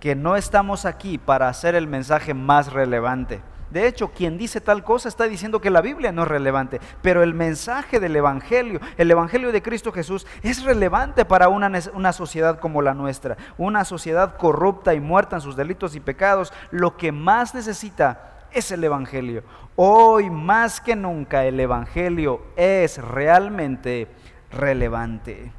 que 0.00 0.14
no 0.14 0.36
estamos 0.36 0.84
aquí 0.84 1.16
para 1.18 1.48
hacer 1.48 1.74
el 1.74 1.86
mensaje 1.86 2.34
más 2.34 2.72
relevante 2.72 3.40
de 3.74 3.88
hecho, 3.88 4.12
quien 4.12 4.38
dice 4.38 4.60
tal 4.60 4.84
cosa 4.84 5.08
está 5.08 5.24
diciendo 5.24 5.60
que 5.60 5.68
la 5.68 5.80
Biblia 5.80 6.12
no 6.12 6.22
es 6.22 6.28
relevante, 6.28 6.80
pero 7.02 7.24
el 7.24 7.34
mensaje 7.34 7.98
del 7.98 8.14
Evangelio, 8.14 8.78
el 8.96 9.10
Evangelio 9.10 9.50
de 9.50 9.62
Cristo 9.62 9.90
Jesús, 9.90 10.28
es 10.44 10.62
relevante 10.62 11.24
para 11.24 11.48
una, 11.48 11.72
una, 11.92 12.12
sociedad 12.12 12.60
como 12.60 12.82
la 12.82 12.94
nuestra, 12.94 13.36
una 13.58 13.84
sociedad 13.84 14.36
corrupta 14.36 14.94
y 14.94 15.00
muerta 15.00 15.34
en 15.34 15.42
sus 15.42 15.56
delitos 15.56 15.96
y 15.96 16.00
pecados. 16.00 16.52
Lo 16.70 16.96
que 16.96 17.10
más 17.10 17.52
necesita 17.52 18.46
es 18.52 18.70
el 18.70 18.84
Evangelio. 18.84 19.42
Hoy 19.74 20.30
más 20.30 20.80
que 20.80 20.94
nunca 20.94 21.44
el 21.44 21.58
Evangelio 21.58 22.42
es 22.54 22.98
realmente 22.98 24.06
relevante. 24.52 25.50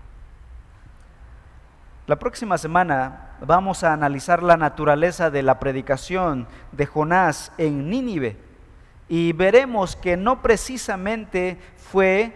La 2.07 2.17
próxima 2.17 2.59
semana 2.59 3.31
vamos 3.41 3.83
a 3.83 3.91
analizar 3.91 4.43
la 4.43 4.57
naturaleza 4.57 5.31
de 5.31 5.41
la 5.41 5.57
predicación 5.59 6.47
de 6.71 6.85
Jonás 6.85 7.51
en 7.57 7.89
Nínive 7.89 8.37
y 9.09 9.33
veremos 9.33 9.95
que 9.95 10.15
no 10.15 10.43
precisamente 10.43 11.57
fue 11.77 12.31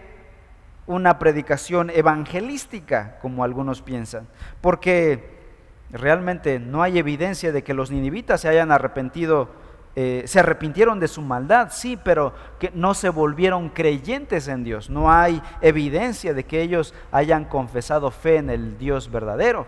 una 0.88 1.20
predicación 1.20 1.88
evangelística 1.90 3.18
como 3.22 3.44
algunos 3.44 3.80
piensan, 3.80 4.26
porque 4.60 5.38
realmente 5.92 6.58
no 6.58 6.82
hay 6.82 6.98
evidencia 6.98 7.52
de 7.52 7.62
que 7.62 7.72
los 7.72 7.92
ninivitas 7.92 8.40
se 8.40 8.48
hayan 8.48 8.72
arrepentido 8.72 9.50
eh, 9.96 10.22
se 10.26 10.38
arrepintieron 10.38 11.00
de 11.00 11.08
su 11.08 11.20
maldad, 11.20 11.70
sí, 11.72 11.98
pero 12.02 12.32
no 12.74 12.94
se 12.94 13.08
volvieron 13.08 13.70
creyentes 13.70 14.46
en 14.46 14.62
Dios. 14.62 14.88
No 14.88 15.10
hay 15.10 15.42
evidencia 15.60 16.32
de 16.32 16.44
que 16.44 16.62
ellos 16.62 16.94
hayan 17.10 17.44
confesado 17.44 18.10
fe 18.12 18.36
en 18.36 18.50
el 18.50 18.78
Dios 18.78 19.10
verdadero. 19.10 19.66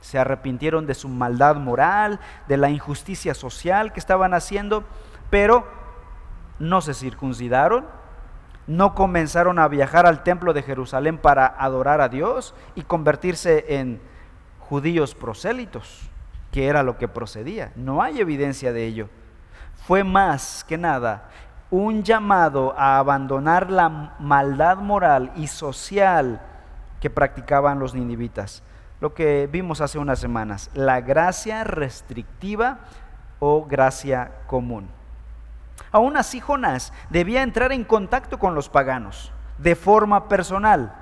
Se 0.00 0.18
arrepintieron 0.18 0.86
de 0.86 0.94
su 0.94 1.08
maldad 1.08 1.56
moral, 1.56 2.18
de 2.46 2.56
la 2.56 2.70
injusticia 2.70 3.34
social 3.34 3.92
que 3.92 4.00
estaban 4.00 4.32
haciendo, 4.32 4.84
pero 5.28 5.66
no 6.58 6.80
se 6.80 6.94
circuncidaron, 6.94 7.84
no 8.66 8.94
comenzaron 8.94 9.58
a 9.58 9.68
viajar 9.68 10.06
al 10.06 10.22
templo 10.22 10.54
de 10.54 10.62
Jerusalén 10.62 11.18
para 11.18 11.46
adorar 11.46 12.00
a 12.00 12.08
Dios 12.08 12.54
y 12.74 12.82
convertirse 12.82 13.66
en 13.68 14.00
judíos 14.60 15.14
prosélitos, 15.14 16.08
que 16.52 16.68
era 16.68 16.82
lo 16.82 16.96
que 16.96 17.08
procedía. 17.08 17.72
No 17.76 18.02
hay 18.02 18.20
evidencia 18.20 18.72
de 18.72 18.86
ello 18.86 19.10
fue 19.88 20.04
más 20.04 20.66
que 20.68 20.76
nada 20.76 21.30
un 21.70 22.02
llamado 22.02 22.74
a 22.76 22.98
abandonar 22.98 23.70
la 23.70 23.88
maldad 24.18 24.76
moral 24.76 25.32
y 25.34 25.46
social 25.46 26.42
que 27.00 27.08
practicaban 27.08 27.78
los 27.78 27.94
ninivitas. 27.94 28.62
Lo 29.00 29.14
que 29.14 29.48
vimos 29.50 29.80
hace 29.80 29.98
unas 29.98 30.18
semanas, 30.18 30.68
la 30.74 31.00
gracia 31.00 31.64
restrictiva 31.64 32.80
o 33.38 33.64
gracia 33.64 34.30
común. 34.46 34.90
Aún 35.90 36.18
así, 36.18 36.38
Jonás 36.38 36.92
debía 37.08 37.42
entrar 37.42 37.72
en 37.72 37.84
contacto 37.84 38.38
con 38.38 38.54
los 38.54 38.68
paganos 38.68 39.32
de 39.56 39.74
forma 39.74 40.28
personal, 40.28 40.92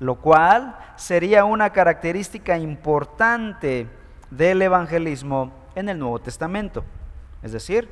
lo 0.00 0.14
cual 0.14 0.78
sería 0.96 1.44
una 1.44 1.74
característica 1.74 2.56
importante 2.56 3.86
del 4.30 4.62
evangelismo 4.62 5.52
en 5.74 5.90
el 5.90 5.98
Nuevo 5.98 6.20
Testamento. 6.20 6.86
Es 7.42 7.52
decir, 7.52 7.88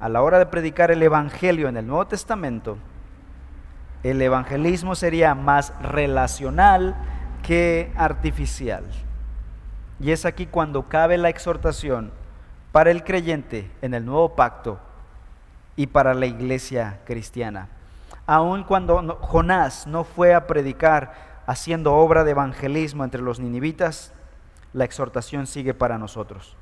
a 0.00 0.08
la 0.08 0.22
hora 0.22 0.38
de 0.38 0.46
predicar 0.46 0.90
el 0.90 1.02
Evangelio 1.02 1.68
en 1.68 1.76
el 1.76 1.86
Nuevo 1.86 2.06
Testamento, 2.06 2.78
el 4.02 4.22
evangelismo 4.22 4.94
sería 4.94 5.34
más 5.34 5.72
relacional 5.82 6.94
que 7.42 7.92
artificial. 7.96 8.84
Y 10.00 10.12
es 10.12 10.24
aquí 10.24 10.46
cuando 10.46 10.88
cabe 10.88 11.18
la 11.18 11.28
exhortación 11.28 12.12
para 12.70 12.90
el 12.90 13.02
creyente 13.02 13.70
en 13.82 13.94
el 13.94 14.04
nuevo 14.04 14.36
pacto 14.36 14.78
y 15.74 15.88
para 15.88 16.14
la 16.14 16.26
iglesia 16.26 17.00
cristiana. 17.04 17.68
Aun 18.26 18.62
cuando 18.62 19.16
Jonás 19.22 19.86
no 19.86 20.04
fue 20.04 20.34
a 20.34 20.46
predicar 20.46 21.42
haciendo 21.46 21.94
obra 21.94 22.24
de 22.24 22.32
evangelismo 22.32 23.02
entre 23.02 23.22
los 23.22 23.40
ninivitas, 23.40 24.12
la 24.72 24.84
exhortación 24.84 25.46
sigue 25.46 25.74
para 25.74 25.98
nosotros. 25.98 26.56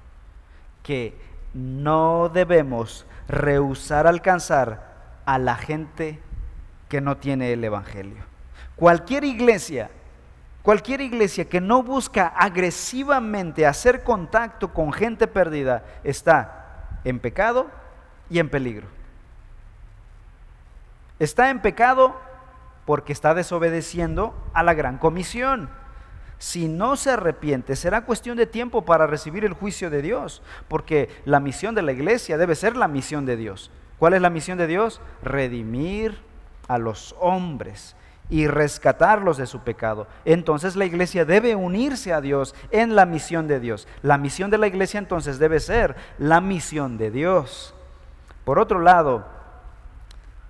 Que 0.83 1.19
no 1.57 2.29
debemos 2.29 3.07
rehusar 3.29 4.07
alcanzar 4.07 5.23
a 5.25 5.39
la 5.39 5.57
gente 5.57 6.21
que 6.91 7.01
no 7.01 7.17
tiene 7.17 7.53
el 7.53 7.65
Evangelio. 7.65 8.23
Cualquier 8.77 9.25
iglesia, 9.25 9.91
cualquier 10.63 11.01
iglesia 11.01 11.49
que 11.49 11.63
no 11.63 11.83
busca 11.83 12.27
agresivamente 12.27 13.67
hacer 13.67 14.05
contacto 14.05 14.75
con 14.75 14.93
gente 14.93 15.27
perdida 15.27 15.83
está 16.05 16.99
en 17.05 17.19
pecado 17.21 17.71
y 18.29 18.39
en 18.39 18.51
peligro. 18.51 18.89
Está 21.19 21.49
en 21.49 21.61
pecado 21.61 22.21
porque 22.85 23.15
está 23.15 23.33
desobedeciendo 23.33 24.35
a 24.53 24.63
la 24.63 24.75
gran 24.75 24.99
comisión 24.99 25.71
si 26.39 26.69
no 26.69 26.97
se 26.97 27.11
arrepiente, 27.11 27.77
será 27.77 28.05
cuestión 28.05 28.37
de 28.37 28.47
tiempo 28.47 28.85
para 28.85 29.07
recibir 29.07 29.45
el 29.45 29.55
juicio 29.55 29.89
de 29.89 30.03
Dios, 30.03 30.43
porque 30.69 31.09
la 31.25 31.41
misión 31.41 31.75
de 31.75 31.83
la 31.83 31.93
iglesia 31.93 32.37
debe 32.37 32.55
ser 32.55 32.77
la 32.77 32.89
misión 32.89 33.25
de 33.25 33.37
Dios. 33.37 33.71
¿Cuál 33.99 34.15
es 34.15 34.21
la 34.21 34.31
misión 34.31 34.59
de 34.59 34.67
Dios? 34.67 35.01
Redimir 35.23 36.19
a 36.69 36.77
los 36.77 37.15
hombres 37.21 37.97
y 38.29 38.47
rescatarlos 38.49 39.39
de 39.39 39.47
su 39.47 39.61
pecado. 39.61 40.09
Entonces 40.25 40.77
la 40.77 40.85
iglesia 40.85 41.25
debe 41.25 41.55
unirse 41.55 42.13
a 42.13 42.21
Dios 42.21 42.55
en 42.71 42.97
la 42.97 43.07
misión 43.07 43.49
de 43.49 43.61
Dios. 43.61 43.89
La 44.03 44.19
misión 44.19 44.51
de 44.51 44.59
la 44.59 44.67
iglesia 44.67 44.99
entonces 44.99 45.39
debe 45.39 45.61
ser 45.61 45.97
la 46.19 46.43
misión 46.43 46.99
de 46.99 47.11
Dios. 47.11 47.75
Por 48.45 48.59
otro 48.59 48.81
lado, 48.81 49.27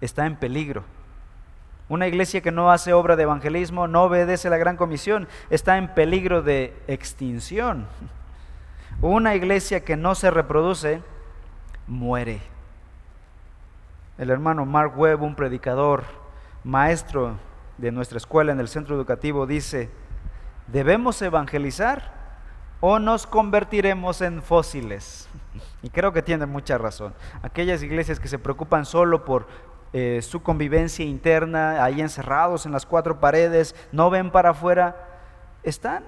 está 0.00 0.26
en 0.26 0.36
peligro 0.36 0.95
una 1.88 2.08
iglesia 2.08 2.40
que 2.40 2.50
no 2.50 2.70
hace 2.70 2.92
obra 2.92 3.14
de 3.16 3.22
evangelismo, 3.22 3.86
no 3.86 4.04
obedece 4.04 4.50
la 4.50 4.56
gran 4.56 4.76
comisión, 4.76 5.28
está 5.50 5.78
en 5.78 5.94
peligro 5.94 6.42
de 6.42 6.74
extinción. 6.88 7.86
Una 9.00 9.34
iglesia 9.34 9.84
que 9.84 9.96
no 9.96 10.14
se 10.14 10.30
reproduce, 10.30 11.02
muere. 11.86 12.40
El 14.18 14.30
hermano 14.30 14.64
Mark 14.64 14.98
Webb, 14.98 15.22
un 15.22 15.34
predicador, 15.34 16.04
maestro 16.64 17.36
de 17.76 17.92
nuestra 17.92 18.16
escuela 18.16 18.52
en 18.52 18.58
el 18.58 18.68
centro 18.68 18.96
educativo, 18.96 19.46
dice, 19.46 19.90
¿debemos 20.66 21.20
evangelizar 21.20 22.14
o 22.80 22.98
nos 22.98 23.26
convertiremos 23.26 24.20
en 24.22 24.42
fósiles? 24.42 25.28
Y 25.82 25.90
creo 25.90 26.12
que 26.12 26.22
tiene 26.22 26.46
mucha 26.46 26.78
razón. 26.78 27.14
Aquellas 27.42 27.80
iglesias 27.80 28.18
que 28.18 28.26
se 28.26 28.40
preocupan 28.40 28.84
solo 28.84 29.24
por 29.24 29.46
eh, 29.92 30.20
su 30.22 30.42
convivencia 30.42 31.04
interna, 31.04 31.82
ahí 31.84 32.00
encerrados 32.00 32.66
en 32.66 32.72
las 32.72 32.86
cuatro 32.86 33.20
paredes, 33.20 33.74
no 33.92 34.10
ven 34.10 34.30
para 34.30 34.50
afuera, 34.50 34.96
están 35.62 36.04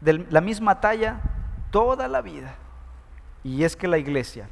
de 0.00 0.26
la 0.30 0.40
misma 0.40 0.80
talla 0.80 1.20
toda 1.70 2.08
la 2.08 2.22
vida. 2.22 2.54
Y 3.42 3.64
es 3.64 3.76
que 3.76 3.88
la 3.88 3.98
iglesia, 3.98 4.48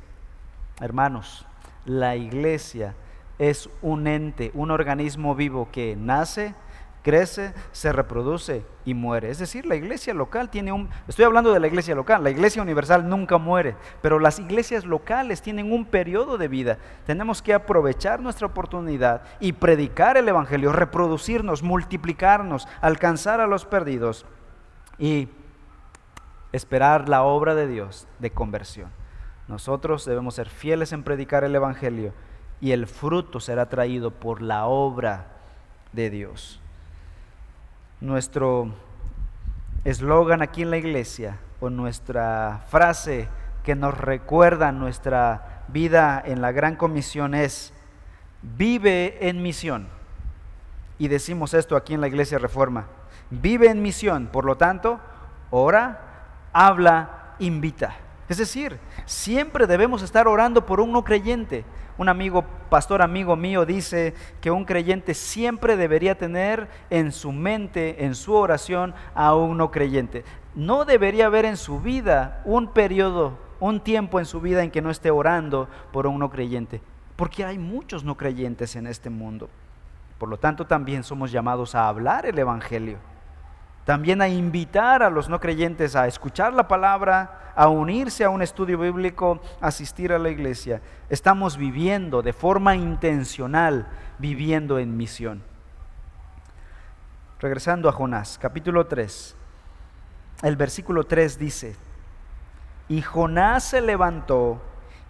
hermanos, 0.80 1.46
la 1.84 2.16
iglesia 2.16 2.94
es 3.38 3.70
un 3.82 4.06
ente, 4.06 4.50
un 4.54 4.70
organismo 4.70 5.34
vivo 5.34 5.68
que 5.70 5.96
nace, 5.96 6.54
crece, 7.02 7.54
se 7.72 7.92
reproduce 7.92 8.64
y 8.84 8.94
muere. 8.94 9.30
Es 9.30 9.38
decir, 9.38 9.66
la 9.66 9.76
iglesia 9.76 10.14
local 10.14 10.50
tiene 10.50 10.72
un, 10.72 10.88
estoy 11.06 11.24
hablando 11.24 11.52
de 11.52 11.60
la 11.60 11.66
iglesia 11.66 11.94
local, 11.94 12.22
la 12.24 12.30
iglesia 12.30 12.62
universal 12.62 13.08
nunca 13.08 13.38
muere, 13.38 13.76
pero 14.02 14.18
las 14.18 14.38
iglesias 14.38 14.84
locales 14.84 15.42
tienen 15.42 15.72
un 15.72 15.84
periodo 15.84 16.38
de 16.38 16.48
vida. 16.48 16.78
Tenemos 17.06 17.42
que 17.42 17.54
aprovechar 17.54 18.20
nuestra 18.20 18.46
oportunidad 18.46 19.22
y 19.40 19.52
predicar 19.52 20.16
el 20.16 20.28
Evangelio, 20.28 20.72
reproducirnos, 20.72 21.62
multiplicarnos, 21.62 22.68
alcanzar 22.80 23.40
a 23.40 23.46
los 23.46 23.64
perdidos 23.64 24.26
y 24.98 25.28
esperar 26.52 27.08
la 27.08 27.22
obra 27.22 27.54
de 27.54 27.68
Dios 27.68 28.08
de 28.18 28.30
conversión. 28.30 28.90
Nosotros 29.46 30.04
debemos 30.04 30.34
ser 30.34 30.48
fieles 30.48 30.92
en 30.92 31.02
predicar 31.02 31.44
el 31.44 31.54
Evangelio 31.54 32.12
y 32.60 32.72
el 32.72 32.86
fruto 32.86 33.40
será 33.40 33.68
traído 33.68 34.10
por 34.10 34.42
la 34.42 34.66
obra 34.66 35.28
de 35.92 36.10
Dios 36.10 36.60
nuestro 38.00 38.72
eslogan 39.84 40.42
aquí 40.42 40.62
en 40.62 40.70
la 40.70 40.76
iglesia 40.76 41.38
o 41.60 41.70
nuestra 41.70 42.64
frase 42.68 43.28
que 43.62 43.74
nos 43.74 43.96
recuerda 43.96 44.72
nuestra 44.72 45.64
vida 45.68 46.22
en 46.24 46.40
la 46.40 46.52
gran 46.52 46.76
comisión 46.76 47.34
es, 47.34 47.72
vive 48.42 49.28
en 49.28 49.42
misión. 49.42 49.88
Y 50.98 51.08
decimos 51.08 51.54
esto 51.54 51.76
aquí 51.76 51.94
en 51.94 52.00
la 52.00 52.08
iglesia 52.08 52.38
Reforma, 52.38 52.86
vive 53.30 53.68
en 53.68 53.82
misión, 53.82 54.28
por 54.28 54.44
lo 54.44 54.56
tanto, 54.56 55.00
ora, 55.50 56.00
habla, 56.52 57.34
invita. 57.38 57.94
Es 58.28 58.38
decir, 58.38 58.78
siempre 59.06 59.66
debemos 59.66 60.02
estar 60.02 60.28
orando 60.28 60.66
por 60.66 60.80
un 60.80 60.92
no 60.92 61.04
creyente. 61.04 61.64
Un 61.98 62.08
amigo, 62.08 62.44
pastor 62.70 63.02
amigo 63.02 63.34
mío, 63.34 63.66
dice 63.66 64.14
que 64.40 64.52
un 64.52 64.64
creyente 64.64 65.14
siempre 65.14 65.76
debería 65.76 66.16
tener 66.16 66.68
en 66.90 67.10
su 67.10 67.32
mente, 67.32 68.04
en 68.04 68.14
su 68.14 68.34
oración, 68.34 68.94
a 69.16 69.34
un 69.34 69.58
no 69.58 69.72
creyente. 69.72 70.24
No 70.54 70.84
debería 70.84 71.26
haber 71.26 71.44
en 71.44 71.56
su 71.56 71.80
vida 71.80 72.40
un 72.44 72.72
periodo, 72.72 73.36
un 73.58 73.80
tiempo 73.80 74.20
en 74.20 74.26
su 74.26 74.40
vida 74.40 74.62
en 74.62 74.70
que 74.70 74.80
no 74.80 74.90
esté 74.90 75.10
orando 75.10 75.68
por 75.92 76.06
un 76.06 76.20
no 76.20 76.30
creyente. 76.30 76.80
Porque 77.16 77.44
hay 77.44 77.58
muchos 77.58 78.04
no 78.04 78.16
creyentes 78.16 78.76
en 78.76 78.86
este 78.86 79.10
mundo. 79.10 79.50
Por 80.18 80.28
lo 80.28 80.36
tanto, 80.36 80.68
también 80.68 81.02
somos 81.02 81.32
llamados 81.32 81.74
a 81.74 81.88
hablar 81.88 82.26
el 82.26 82.38
Evangelio 82.38 82.98
también 83.88 84.20
a 84.20 84.28
invitar 84.28 85.02
a 85.02 85.08
los 85.08 85.30
no 85.30 85.40
creyentes 85.40 85.96
a 85.96 86.06
escuchar 86.06 86.52
la 86.52 86.68
palabra, 86.68 87.52
a 87.56 87.68
unirse 87.68 88.22
a 88.22 88.28
un 88.28 88.42
estudio 88.42 88.78
bíblico, 88.78 89.40
asistir 89.62 90.12
a 90.12 90.18
la 90.18 90.28
iglesia. 90.28 90.82
Estamos 91.08 91.56
viviendo 91.56 92.20
de 92.20 92.34
forma 92.34 92.76
intencional, 92.76 93.86
viviendo 94.18 94.78
en 94.78 94.94
misión. 94.94 95.42
Regresando 97.40 97.88
a 97.88 97.92
Jonás, 97.92 98.36
capítulo 98.38 98.86
3, 98.86 99.34
el 100.42 100.56
versículo 100.56 101.04
3 101.04 101.38
dice, 101.38 101.74
y 102.90 103.00
Jonás 103.00 103.64
se 103.64 103.80
levantó 103.80 104.60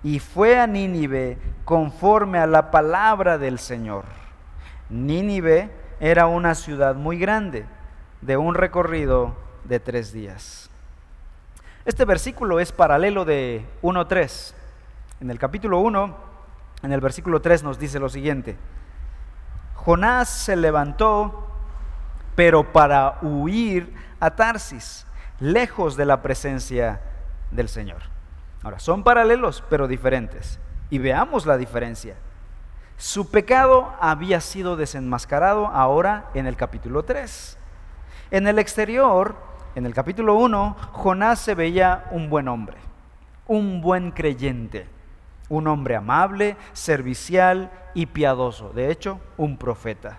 y 0.04 0.20
fue 0.20 0.56
a 0.56 0.68
Nínive 0.68 1.36
conforme 1.64 2.38
a 2.38 2.46
la 2.46 2.70
palabra 2.70 3.38
del 3.38 3.58
Señor. 3.58 4.04
Nínive 4.88 5.68
era 5.98 6.28
una 6.28 6.54
ciudad 6.54 6.94
muy 6.94 7.18
grande 7.18 7.66
de 8.20 8.36
un 8.36 8.54
recorrido 8.54 9.36
de 9.64 9.80
tres 9.80 10.12
días. 10.12 10.70
Este 11.84 12.04
versículo 12.04 12.60
es 12.60 12.72
paralelo 12.72 13.24
de 13.24 13.64
1.3. 13.82 14.54
En 15.20 15.30
el 15.30 15.38
capítulo 15.38 15.80
1, 15.80 16.16
en 16.82 16.92
el 16.92 17.00
versículo 17.00 17.40
3 17.40 17.62
nos 17.62 17.78
dice 17.78 17.98
lo 17.98 18.08
siguiente. 18.08 18.56
Jonás 19.74 20.28
se 20.28 20.56
levantó, 20.56 21.48
pero 22.34 22.72
para 22.72 23.18
huir 23.22 23.92
a 24.20 24.30
Tarsis, 24.30 25.06
lejos 25.40 25.96
de 25.96 26.04
la 26.04 26.22
presencia 26.22 27.00
del 27.50 27.68
Señor. 27.68 28.02
Ahora, 28.62 28.80
son 28.80 29.04
paralelos, 29.04 29.62
pero 29.70 29.88
diferentes. 29.88 30.58
Y 30.90 30.98
veamos 30.98 31.46
la 31.46 31.56
diferencia. 31.56 32.16
Su 32.96 33.30
pecado 33.30 33.94
había 34.00 34.40
sido 34.40 34.76
desenmascarado 34.76 35.66
ahora 35.68 36.30
en 36.34 36.46
el 36.46 36.56
capítulo 36.56 37.04
3. 37.04 37.57
En 38.30 38.46
el 38.46 38.58
exterior, 38.58 39.36
en 39.74 39.86
el 39.86 39.94
capítulo 39.94 40.34
1, 40.34 40.76
Jonás 40.92 41.38
se 41.38 41.54
veía 41.54 42.04
un 42.10 42.28
buen 42.28 42.46
hombre, 42.48 42.76
un 43.46 43.80
buen 43.80 44.10
creyente, 44.10 44.86
un 45.48 45.66
hombre 45.66 45.96
amable, 45.96 46.58
servicial 46.74 47.70
y 47.94 48.04
piadoso, 48.04 48.68
de 48.74 48.90
hecho, 48.90 49.18
un 49.38 49.56
profeta. 49.56 50.18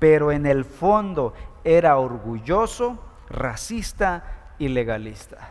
Pero 0.00 0.32
en 0.32 0.46
el 0.46 0.64
fondo 0.64 1.32
era 1.62 1.96
orgulloso, 1.96 2.98
racista 3.30 4.24
y 4.58 4.66
legalista. 4.66 5.50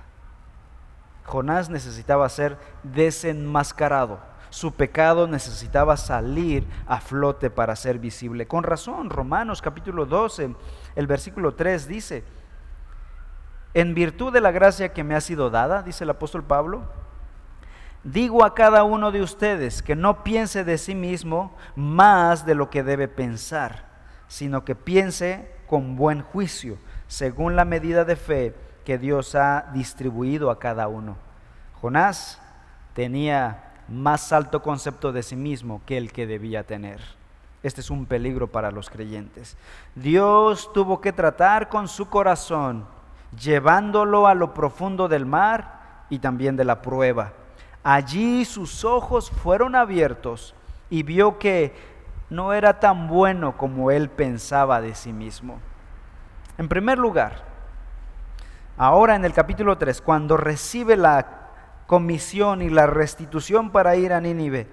Jonás 1.24 1.70
necesitaba 1.70 2.28
ser 2.28 2.58
desenmascarado. 2.84 4.20
Su 4.50 4.74
pecado 4.74 5.26
necesitaba 5.26 5.96
salir 5.96 6.68
a 6.86 7.00
flote 7.00 7.50
para 7.50 7.78
ser 7.78 7.98
visible. 7.98 8.46
Con 8.46 8.64
razón, 8.64 9.10
Romanos 9.10 9.62
capítulo 9.62 10.06
12 10.06 10.54
el 10.96 11.08
versículo 11.08 11.56
3 11.56 11.88
dice, 11.88 12.24
en 13.74 13.94
virtud 13.94 14.34
de 14.34 14.42
la 14.42 14.52
gracia 14.52 14.94
que 14.94 15.04
me 15.04 15.16
ha 15.16 15.22
sido 15.22 15.50
dada, 15.50 15.82
dice 15.84 16.04
el 16.04 16.10
apóstol 16.10 16.44
Pablo, 16.44 16.84
digo 18.04 18.44
a 18.44 18.54
cada 18.54 18.84
uno 18.84 19.12
de 19.12 19.22
ustedes 19.22 19.82
que 19.82 19.96
no 19.96 20.24
piense 20.24 20.64
de 20.64 20.78
sí 20.78 20.96
mismo 20.96 21.56
más 21.76 22.46
de 22.46 22.56
lo 22.56 22.70
que 22.70 22.84
debe 22.84 23.08
pensar, 23.08 23.86
sino 24.28 24.66
que 24.66 24.76
piense 24.76 25.50
con 25.68 25.96
buen 25.96 26.22
juicio, 26.22 26.78
según 27.08 27.56
la 27.56 27.64
medida 27.64 28.04
de 28.04 28.16
fe 28.16 28.56
que 28.84 28.98
Dios 28.98 29.36
ha 29.36 29.70
distribuido 29.74 30.52
a 30.52 30.60
cada 30.60 30.88
uno. 30.88 31.16
Jonás 31.80 32.42
tenía 32.94 33.72
más 33.88 34.34
alto 34.34 34.62
concepto 34.62 35.12
de 35.12 35.24
sí 35.24 35.36
mismo 35.36 35.82
que 35.86 35.98
el 35.98 36.12
que 36.12 36.28
debía 36.28 36.64
tener. 36.66 37.00
Este 37.64 37.82
es 37.82 37.90
un 37.90 38.06
peligro 38.06 38.48
para 38.48 38.72
los 38.72 38.90
creyentes. 38.90 39.56
Dios 39.96 40.72
tuvo 40.74 41.00
que 41.00 41.14
tratar 41.14 41.70
con 41.70 41.88
su 41.88 42.10
corazón, 42.10 42.86
llevándolo 43.40 44.28
a 44.28 44.34
lo 44.34 44.54
profundo 44.54 45.08
del 45.08 45.26
mar 45.26 46.06
y 46.10 46.20
también 46.20 46.58
de 46.58 46.66
la 46.66 46.82
prueba. 46.82 47.34
Allí 47.84 48.46
sus 48.46 48.84
ojos 48.84 49.30
fueron 49.30 49.76
abiertos 49.76 50.56
y 50.90 51.04
vio 51.04 51.38
que 51.38 51.74
no 52.30 52.54
era 52.54 52.80
tan 52.80 53.08
bueno 53.08 53.58
como 53.58 53.92
él 53.92 54.10
pensaba 54.10 54.82
de 54.82 54.96
sí 54.96 55.14
mismo. 55.14 55.60
En 56.58 56.68
primer 56.68 56.98
lugar, 56.98 57.44
ahora 58.78 59.16
en 59.16 59.26
el 59.26 59.34
capítulo 59.34 59.78
3, 59.78 60.02
cuando 60.02 60.38
recibe 60.38 60.96
la 60.96 61.42
comisión 61.88 62.62
y 62.62 62.70
la 62.70 62.88
restitución 62.88 63.72
para 63.72 63.96
ir 63.96 64.14
a 64.14 64.22
Nínive, 64.22 64.68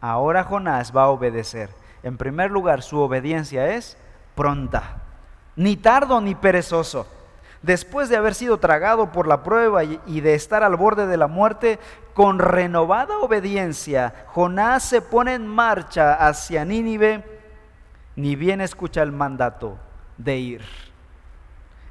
ahora 0.00 0.44
Jonás 0.44 0.94
va 0.94 1.04
a 1.04 1.08
obedecer. 1.08 1.70
En 2.02 2.16
primer 2.16 2.50
lugar, 2.50 2.82
su 2.82 2.98
obediencia 2.98 3.74
es 3.74 3.96
pronta, 4.34 5.02
ni 5.56 5.76
tardo 5.76 6.20
ni 6.20 6.34
perezoso. 6.34 7.06
Después 7.62 8.08
de 8.08 8.16
haber 8.16 8.34
sido 8.34 8.58
tragado 8.58 9.10
por 9.10 9.26
la 9.26 9.42
prueba 9.42 9.82
y 9.82 10.20
de 10.20 10.34
estar 10.34 10.62
al 10.62 10.76
borde 10.76 11.08
de 11.08 11.16
la 11.16 11.26
muerte, 11.26 11.80
con 12.14 12.38
renovada 12.38 13.18
obediencia, 13.18 14.26
Jonás 14.28 14.84
se 14.84 15.02
pone 15.02 15.34
en 15.34 15.46
marcha 15.46 16.14
hacia 16.14 16.64
Nínive, 16.64 17.24
ni 18.14 18.36
bien 18.36 18.60
escucha 18.60 19.02
el 19.02 19.12
mandato 19.12 19.76
de 20.16 20.36
ir. 20.36 20.62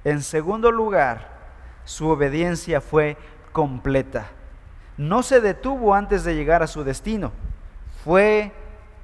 En 0.03 0.21
segundo 0.21 0.71
lugar, 0.71 1.27
su 1.83 2.07
obediencia 2.07 2.79
fue 2.81 3.17
completa. 3.51 4.27
No 4.97 5.23
se 5.23 5.41
detuvo 5.41 5.93
antes 5.93 6.23
de 6.23 6.35
llegar 6.35 6.63
a 6.63 6.67
su 6.67 6.83
destino. 6.83 7.31
Fue 8.03 8.51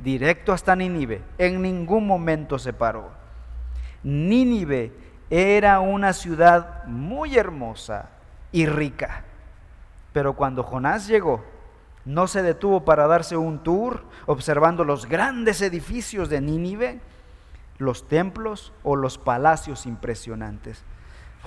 directo 0.03 0.51
hasta 0.51 0.75
Nínive. 0.75 1.21
En 1.37 1.61
ningún 1.61 2.05
momento 2.05 2.59
se 2.59 2.73
paró. 2.73 3.11
Nínive 4.03 4.91
era 5.29 5.79
una 5.79 6.13
ciudad 6.13 6.83
muy 6.85 7.37
hermosa 7.37 8.09
y 8.51 8.65
rica. 8.65 9.23
Pero 10.11 10.33
cuando 10.33 10.63
Jonás 10.63 11.07
llegó, 11.07 11.43
no 12.05 12.27
se 12.27 12.43
detuvo 12.43 12.83
para 12.83 13.07
darse 13.07 13.37
un 13.37 13.63
tour 13.63 14.03
observando 14.25 14.83
los 14.83 15.07
grandes 15.07 15.61
edificios 15.61 16.29
de 16.29 16.41
Nínive, 16.41 16.99
los 17.77 18.07
templos 18.07 18.73
o 18.83 18.95
los 18.95 19.17
palacios 19.17 19.85
impresionantes. 19.85 20.83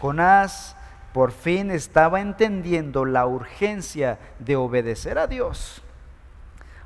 Jonás 0.00 0.76
por 1.12 1.30
fin 1.30 1.70
estaba 1.70 2.20
entendiendo 2.20 3.04
la 3.04 3.26
urgencia 3.26 4.18
de 4.38 4.56
obedecer 4.56 5.18
a 5.18 5.26
Dios 5.26 5.82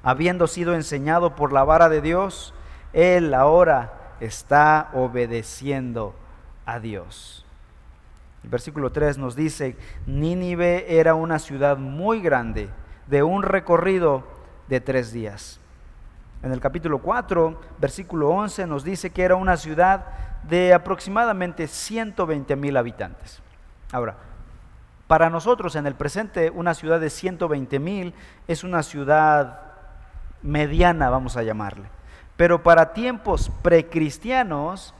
habiendo 0.02 0.46
sido 0.46 0.74
enseñado 0.74 1.36
por 1.36 1.52
la 1.52 1.64
vara 1.64 1.88
de 1.88 2.00
Dios, 2.00 2.54
él 2.92 3.34
ahora 3.34 4.14
está 4.20 4.90
obedeciendo 4.92 6.14
a 6.66 6.78
Dios. 6.78 7.44
El 8.42 8.50
versículo 8.50 8.90
3 8.90 9.18
nos 9.18 9.36
dice, 9.36 9.76
Nínive 10.06 10.98
era 10.98 11.14
una 11.14 11.38
ciudad 11.38 11.76
muy 11.76 12.20
grande, 12.20 12.70
de 13.06 13.22
un 13.22 13.42
recorrido 13.42 14.24
de 14.68 14.80
tres 14.80 15.12
días. 15.12 15.58
En 16.42 16.52
el 16.52 16.60
capítulo 16.60 17.00
4, 17.00 17.60
versículo 17.78 18.30
11, 18.30 18.66
nos 18.66 18.84
dice 18.84 19.10
que 19.10 19.22
era 19.22 19.34
una 19.34 19.56
ciudad 19.56 20.06
de 20.44 20.72
aproximadamente 20.72 21.66
120 21.66 22.56
mil 22.56 22.76
habitantes. 22.76 23.42
Ahora, 23.92 24.16
para 25.06 25.28
nosotros 25.28 25.74
en 25.74 25.86
el 25.86 25.96
presente, 25.96 26.50
una 26.50 26.72
ciudad 26.72 27.00
de 27.00 27.10
120 27.10 27.78
mil 27.78 28.14
es 28.46 28.64
una 28.64 28.82
ciudad 28.82 29.69
mediana, 30.42 31.10
vamos 31.10 31.36
a 31.36 31.42
llamarle. 31.42 31.88
Pero 32.36 32.62
para 32.62 32.92
tiempos 32.92 33.50
precristianos, 33.62 34.94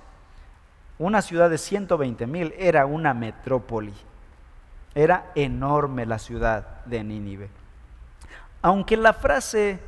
una 0.98 1.22
ciudad 1.22 1.48
de 1.48 1.57
120 1.57 2.26
mil 2.26 2.55
era 2.59 2.85
una 2.85 3.14
metrópoli. 3.14 3.94
Era 4.94 5.31
enorme 5.35 6.05
la 6.05 6.18
ciudad 6.18 6.85
de 6.85 7.03
Nínive. 7.03 7.48
Aunque 8.61 8.96
la 8.96 9.14
frase 9.14 9.79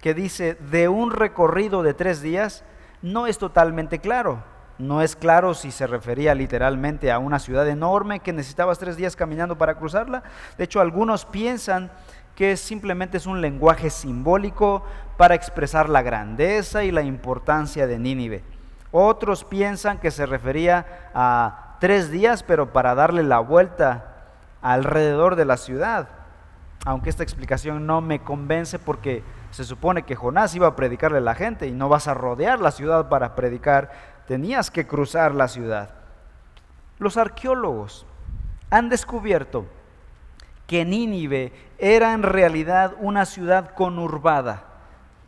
que 0.00 0.14
dice 0.14 0.54
de 0.54 0.88
un 0.88 1.10
recorrido 1.10 1.82
de 1.82 1.94
tres 1.94 2.20
días 2.20 2.64
no 3.02 3.26
es 3.26 3.38
totalmente 3.38 4.00
claro. 4.00 4.42
No 4.78 5.00
es 5.00 5.16
claro 5.16 5.54
si 5.54 5.70
se 5.70 5.86
refería 5.86 6.34
literalmente 6.34 7.10
a 7.10 7.18
una 7.18 7.38
ciudad 7.38 7.66
enorme 7.68 8.20
que 8.20 8.32
necesitabas 8.32 8.78
tres 8.78 8.96
días 8.96 9.16
caminando 9.16 9.56
para 9.56 9.76
cruzarla. 9.76 10.22
De 10.58 10.64
hecho, 10.64 10.80
algunos 10.80 11.24
piensan 11.24 11.90
que 12.36 12.56
simplemente 12.58 13.16
es 13.16 13.26
un 13.26 13.40
lenguaje 13.40 13.88
simbólico 13.90 14.84
para 15.16 15.34
expresar 15.34 15.88
la 15.88 16.02
grandeza 16.02 16.84
y 16.84 16.92
la 16.92 17.02
importancia 17.02 17.86
de 17.86 17.98
Nínive. 17.98 18.44
Otros 18.92 19.42
piensan 19.42 19.98
que 19.98 20.10
se 20.10 20.26
refería 20.26 21.10
a 21.14 21.76
tres 21.80 22.10
días, 22.10 22.42
pero 22.42 22.72
para 22.72 22.94
darle 22.94 23.22
la 23.22 23.38
vuelta 23.40 24.12
alrededor 24.60 25.34
de 25.34 25.46
la 25.46 25.56
ciudad. 25.56 26.08
Aunque 26.84 27.10
esta 27.10 27.22
explicación 27.22 27.86
no 27.86 28.02
me 28.02 28.20
convence 28.20 28.78
porque 28.78 29.24
se 29.50 29.64
supone 29.64 30.02
que 30.02 30.14
Jonás 30.14 30.54
iba 30.54 30.66
a 30.66 30.76
predicarle 30.76 31.18
a 31.18 31.22
la 31.22 31.34
gente 31.34 31.66
y 31.66 31.72
no 31.72 31.88
vas 31.88 32.06
a 32.06 32.14
rodear 32.14 32.60
la 32.60 32.70
ciudad 32.70 33.08
para 33.08 33.34
predicar, 33.34 33.90
tenías 34.28 34.70
que 34.70 34.86
cruzar 34.86 35.34
la 35.34 35.48
ciudad. 35.48 35.94
Los 36.98 37.16
arqueólogos 37.16 38.06
han 38.70 38.88
descubierto 38.90 39.66
que 40.66 40.84
Nínive 40.84 41.52
era 41.78 42.12
en 42.12 42.22
realidad 42.22 42.94
una 43.00 43.24
ciudad 43.24 43.74
conurbada 43.74 44.64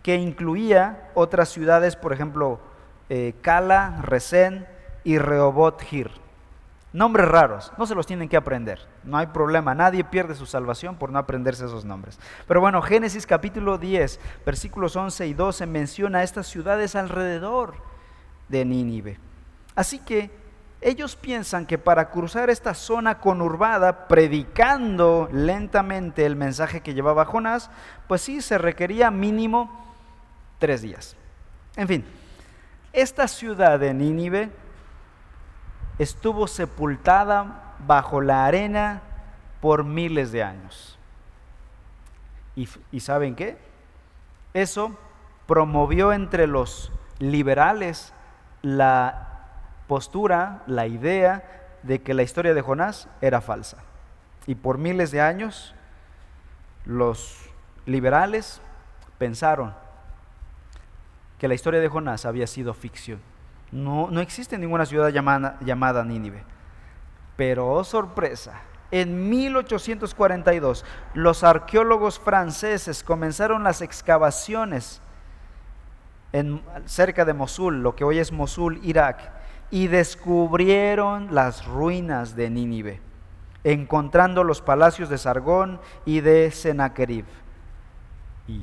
que 0.03 0.17
incluía 0.17 1.11
otras 1.15 1.49
ciudades, 1.51 1.97
por 1.97 2.13
ejemplo, 2.13 2.61
eh, 3.09 3.35
Cala, 3.43 4.01
Resén 4.03 4.67
y 5.05 5.19
Rehobot 5.19 5.83
Hir. 5.91 6.11
Nombres 6.93 7.29
raros, 7.29 7.71
no 7.77 7.87
se 7.87 7.95
los 7.95 8.07
tienen 8.07 8.31
que 8.31 8.39
aprender, 8.39 8.81
no 9.05 9.19
hay 9.19 9.27
problema, 9.27 9.75
nadie 9.75 10.05
pierde 10.05 10.35
su 10.35 10.47
salvación 10.47 10.97
por 10.97 11.11
no 11.11 11.19
aprenderse 11.19 11.67
esos 11.67 11.85
nombres. 11.85 12.19
Pero 12.47 12.63
bueno, 12.63 12.81
Génesis 12.81 13.27
capítulo 13.27 13.77
10, 13.77 14.19
versículos 14.47 14.97
11 14.97 15.27
y 15.27 15.35
12 15.35 15.67
menciona 15.67 16.23
estas 16.23 16.47
ciudades 16.47 16.97
alrededor 16.97 17.75
de 18.49 18.65
Nínive. 18.65 19.19
Así 19.75 19.99
que 19.99 20.31
ellos 20.81 21.17
piensan 21.17 21.67
que 21.67 21.79
para 21.79 22.11
cruzar 22.11 22.51
esta 22.51 22.75
zona 22.75 23.19
conurbada, 23.19 24.07
predicando 24.07 25.29
lentamente 25.33 26.25
el 26.25 26.37
mensaje 26.37 26.81
que 26.81 26.95
llevaba 26.95 27.25
Jonás, 27.25 27.71
pues 28.07 28.23
sí 28.23 28.41
se 28.41 28.59
requería 28.59 29.11
mínimo 29.11 29.85
tres 30.59 30.83
días. 30.83 31.17
En 31.77 31.89
fin, 31.89 32.05
esta 32.93 33.27
ciudad 33.29 33.79
de 33.79 33.93
Nínive 33.93 34.51
estuvo 35.99 36.47
sepultada 36.47 37.75
bajo 37.87 38.21
la 38.21 38.47
arena 38.47 39.03
por 39.61 39.85
miles 39.85 40.33
de 40.33 40.43
años. 40.43 40.99
¿Y, 42.91 43.01
saben 43.01 43.37
qué? 43.37 43.57
Eso 44.53 44.97
promovió 45.47 46.13
entre 46.13 46.49
los 46.49 46.91
liberales 47.21 48.13
la 48.63 49.28
postura, 49.89 50.63
la 50.69 50.87
idea 50.87 51.43
de 51.83 52.01
que 52.03 52.15
la 52.15 52.23
historia 52.23 52.55
de 52.55 52.63
Jonás 52.63 53.09
era 53.21 53.41
falsa. 53.41 53.79
Y 54.47 54.55
por 54.55 54.79
miles 54.79 55.11
de 55.11 55.21
años 55.21 55.75
los 56.85 57.51
liberales 57.87 58.61
pensaron 59.19 59.75
que 61.39 61.49
la 61.49 61.55
historia 61.55 61.81
de 61.81 61.89
Jonás 61.89 62.25
había 62.25 62.47
sido 62.47 62.75
ficción. 62.75 63.21
No, 63.71 64.09
no 64.11 64.21
existe 64.21 64.57
ninguna 64.59 64.87
ciudad 64.87 65.11
llamada, 65.11 66.05
Nínive. 66.05 66.45
Pero, 67.37 67.69
oh 67.69 67.85
sorpresa, 67.85 68.61
en 68.91 69.29
1842 69.29 70.85
los 71.15 71.45
arqueólogos 71.45 72.19
franceses 72.19 73.03
comenzaron 73.05 73.63
las 73.63 73.83
excavaciones 73.83 75.01
cerca 76.87 77.25
de 77.25 77.35
Mosul, 77.35 77.83
lo 77.83 77.95
que 77.95 78.05
hoy 78.05 78.19
es 78.19 78.33
Mosul, 78.33 78.81
Irak, 78.83 79.38
y 79.71 79.89
descubrieron 79.89 81.35
las 81.35 81.67
ruinas 81.67 82.37
de 82.37 82.51
Nínive, 82.51 83.01
encontrando 83.65 84.45
los 84.45 84.63
palacios 84.63 85.09
de 85.09 85.19
Sargón 85.19 85.81
y 86.05 86.21
de 86.21 86.51
Sennacherib. 86.51 87.27
Y 88.47 88.63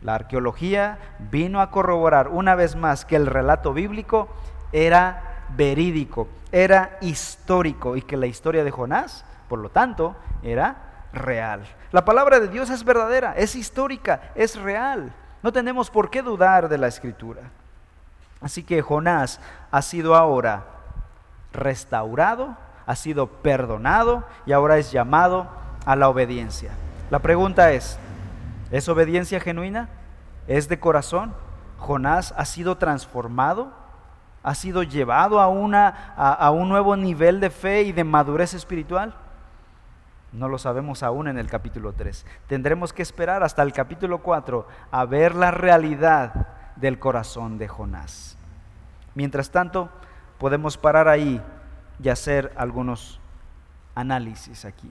la 0.00 0.14
arqueología 0.14 0.98
vino 1.30 1.60
a 1.60 1.70
corroborar 1.70 2.28
una 2.28 2.54
vez 2.54 2.76
más 2.76 3.04
que 3.04 3.16
el 3.16 3.26
relato 3.26 3.72
bíblico 3.72 4.28
era 4.72 5.46
verídico, 5.56 6.28
era 6.50 6.98
histórico 7.00 7.96
y 7.96 8.02
que 8.02 8.16
la 8.16 8.26
historia 8.26 8.64
de 8.64 8.70
Jonás, 8.70 9.24
por 9.48 9.58
lo 9.58 9.68
tanto, 9.68 10.16
era 10.42 11.06
real. 11.12 11.62
La 11.92 12.04
palabra 12.04 12.40
de 12.40 12.48
Dios 12.48 12.70
es 12.70 12.84
verdadera, 12.84 13.34
es 13.36 13.54
histórica, 13.54 14.32
es 14.34 14.56
real. 14.56 15.12
No 15.42 15.52
tenemos 15.52 15.90
por 15.90 16.08
qué 16.08 16.22
dudar 16.22 16.68
de 16.68 16.78
la 16.78 16.88
escritura. 16.88 17.42
Así 18.42 18.62
que 18.62 18.82
Jonás 18.82 19.40
ha 19.70 19.82
sido 19.82 20.14
ahora 20.16 20.64
restaurado, 21.52 22.56
ha 22.86 22.96
sido 22.96 23.26
perdonado 23.26 24.24
y 24.46 24.52
ahora 24.52 24.78
es 24.78 24.90
llamado 24.92 25.48
a 25.86 25.96
la 25.96 26.08
obediencia. 26.08 26.72
La 27.10 27.20
pregunta 27.20 27.72
es, 27.72 27.98
¿Es 28.72 28.88
obediencia 28.88 29.38
genuina? 29.38 29.90
¿Es 30.48 30.66
de 30.66 30.80
corazón? 30.80 31.34
¿Jonás 31.78 32.32
ha 32.38 32.46
sido 32.46 32.78
transformado? 32.78 33.70
¿Ha 34.42 34.54
sido 34.54 34.82
llevado 34.82 35.40
a, 35.40 35.48
una, 35.48 36.14
a, 36.16 36.50
un 36.50 36.70
nuevo 36.70 36.96
nivel 36.96 37.38
de 37.38 37.50
fe 37.50 37.82
y 37.82 37.92
de 37.92 38.02
madurez 38.02 38.54
espiritual? 38.54 39.14
No 40.32 40.48
lo 40.48 40.56
sabemos 40.56 41.02
aún 41.02 41.28
en 41.28 41.36
el 41.36 41.48
capítulo 41.48 41.92
3. 41.92 42.24
Tendremos 42.46 42.94
que 42.94 43.02
esperar 43.02 43.42
hasta 43.42 43.62
el 43.62 43.74
capítulo 43.74 44.22
4 44.22 44.66
a 44.90 45.04
ver 45.04 45.34
la 45.34 45.50
realidad 45.50 46.46
del 46.76 46.98
corazón 46.98 47.58
de 47.58 47.68
Jonás. 47.68 48.36
Mientras 49.14 49.50
tanto, 49.50 49.90
podemos 50.38 50.76
parar 50.76 51.08
ahí 51.08 51.40
y 52.02 52.08
hacer 52.08 52.52
algunos 52.56 53.20
análisis 53.94 54.64
aquí. 54.64 54.90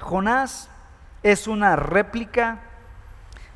Jonás 0.00 0.70
es 1.22 1.46
una 1.46 1.76
réplica 1.76 2.60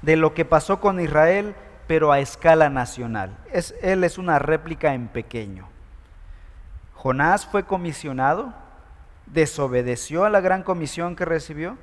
de 0.03 0.17
lo 0.17 0.35
que 0.35 0.45
pasó 0.45 0.81
con 0.81 1.01
Israel, 1.01 1.55
pero 1.87 2.13
a 2.13 2.21
escala 2.21 2.71
nacional. 2.71 3.37
Es, 3.53 3.75
él 3.83 4.05
es 4.05 4.19
una 4.19 4.39
réplica 4.39 4.95
en 4.95 5.09
pequeño. 5.09 5.69
Jonás 6.95 7.47
fue 7.47 7.65
comisionado, 7.65 8.55
desobedeció 9.27 10.25
a 10.25 10.31
la 10.31 10.41
gran 10.41 10.63
comisión 10.63 11.17
que 11.17 11.25
recibió, 11.25 11.77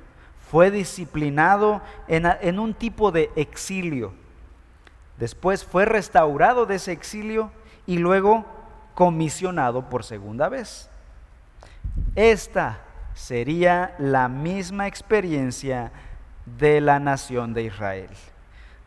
fue 0.50 0.70
disciplinado 0.70 1.82
en, 2.08 2.26
en 2.40 2.58
un 2.58 2.74
tipo 2.74 3.12
de 3.12 3.30
exilio. 3.36 4.12
Después 5.18 5.64
fue 5.64 5.84
restaurado 5.84 6.66
de 6.66 6.76
ese 6.76 6.92
exilio 6.92 7.50
y 7.86 7.98
luego 7.98 8.44
comisionado 8.94 9.88
por 9.88 10.04
segunda 10.04 10.48
vez. 10.48 10.90
Esta 12.14 12.80
sería 13.14 13.94
la 13.98 14.28
misma 14.28 14.86
experiencia 14.86 15.92
de 16.58 16.80
la 16.80 16.98
nación 16.98 17.54
de 17.54 17.62
Israel. 17.62 18.10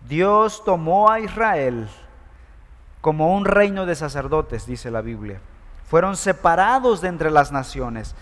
Dios 0.07 0.63
tomó 0.63 1.09
a 1.09 1.19
Israel 1.19 1.89
como 3.01 3.35
un 3.35 3.45
reino 3.45 3.85
de 3.85 3.95
sacerdotes, 3.95 4.65
dice 4.65 4.91
la 4.91 5.01
Biblia. 5.01 5.39
Fueron 5.87 6.15
separados 6.15 7.01
de 7.01 7.07
entre 7.07 7.31
las 7.31 7.51
naciones. 7.51 8.15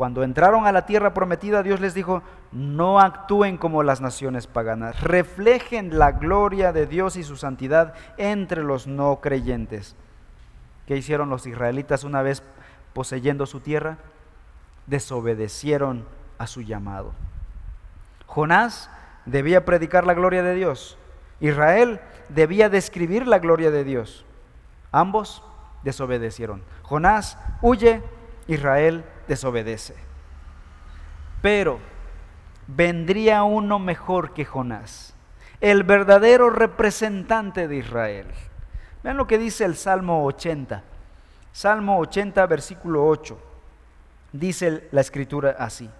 Cuando 0.00 0.22
entraron 0.22 0.66
a 0.66 0.72
la 0.72 0.86
tierra 0.86 1.12
prometida, 1.12 1.62
Dios 1.62 1.78
les 1.78 1.92
dijo, 1.92 2.22
no 2.52 3.00
actúen 3.00 3.58
como 3.58 3.82
las 3.82 4.00
naciones 4.00 4.46
paganas, 4.46 4.98
reflejen 5.02 5.98
la 5.98 6.12
gloria 6.12 6.72
de 6.72 6.86
Dios 6.86 7.16
y 7.16 7.22
su 7.22 7.36
santidad 7.36 7.92
entre 8.16 8.64
los 8.64 8.86
no 8.86 9.20
creyentes. 9.20 9.94
¿Qué 10.86 10.96
hicieron 10.96 11.28
los 11.28 11.46
israelitas 11.46 12.02
una 12.02 12.22
vez 12.22 12.42
poseyendo 12.94 13.44
su 13.44 13.60
tierra? 13.60 13.98
desobedecieron 14.86 16.06
a 16.38 16.46
su 16.46 16.62
llamado. 16.62 17.12
Jonás 18.24 18.88
debía 19.26 19.66
predicar 19.66 20.06
la 20.06 20.14
gloria 20.14 20.42
de 20.42 20.54
Dios. 20.54 20.96
Israel 21.40 22.00
debía 22.30 22.70
describir 22.70 23.26
la 23.26 23.38
gloria 23.38 23.70
de 23.70 23.84
Dios. 23.84 24.24
Ambos 24.92 25.42
desobedecieron. 25.82 26.62
Jonás 26.84 27.36
huye, 27.60 28.02
Israel 28.46 29.04
desobedece. 29.30 29.94
Pero 31.40 31.78
vendría 32.66 33.44
uno 33.44 33.78
mejor 33.78 34.34
que 34.34 34.44
Jonás. 34.44 35.14
el 35.60 35.82
verdadero 35.84 36.48
representante 36.48 37.68
de 37.68 37.76
Israel. 37.76 38.26
Vean 39.04 39.18
lo 39.18 39.26
que 39.26 39.36
dice 39.36 39.66
el 39.66 39.76
Salmo 39.76 40.24
80. 40.24 40.82
Salmo 41.52 41.98
80, 41.98 42.46
versículo 42.46 43.06
8. 43.06 43.38
Dice 44.32 44.88
la 44.90 45.02
escritura 45.02 45.54
así. 45.58 45.90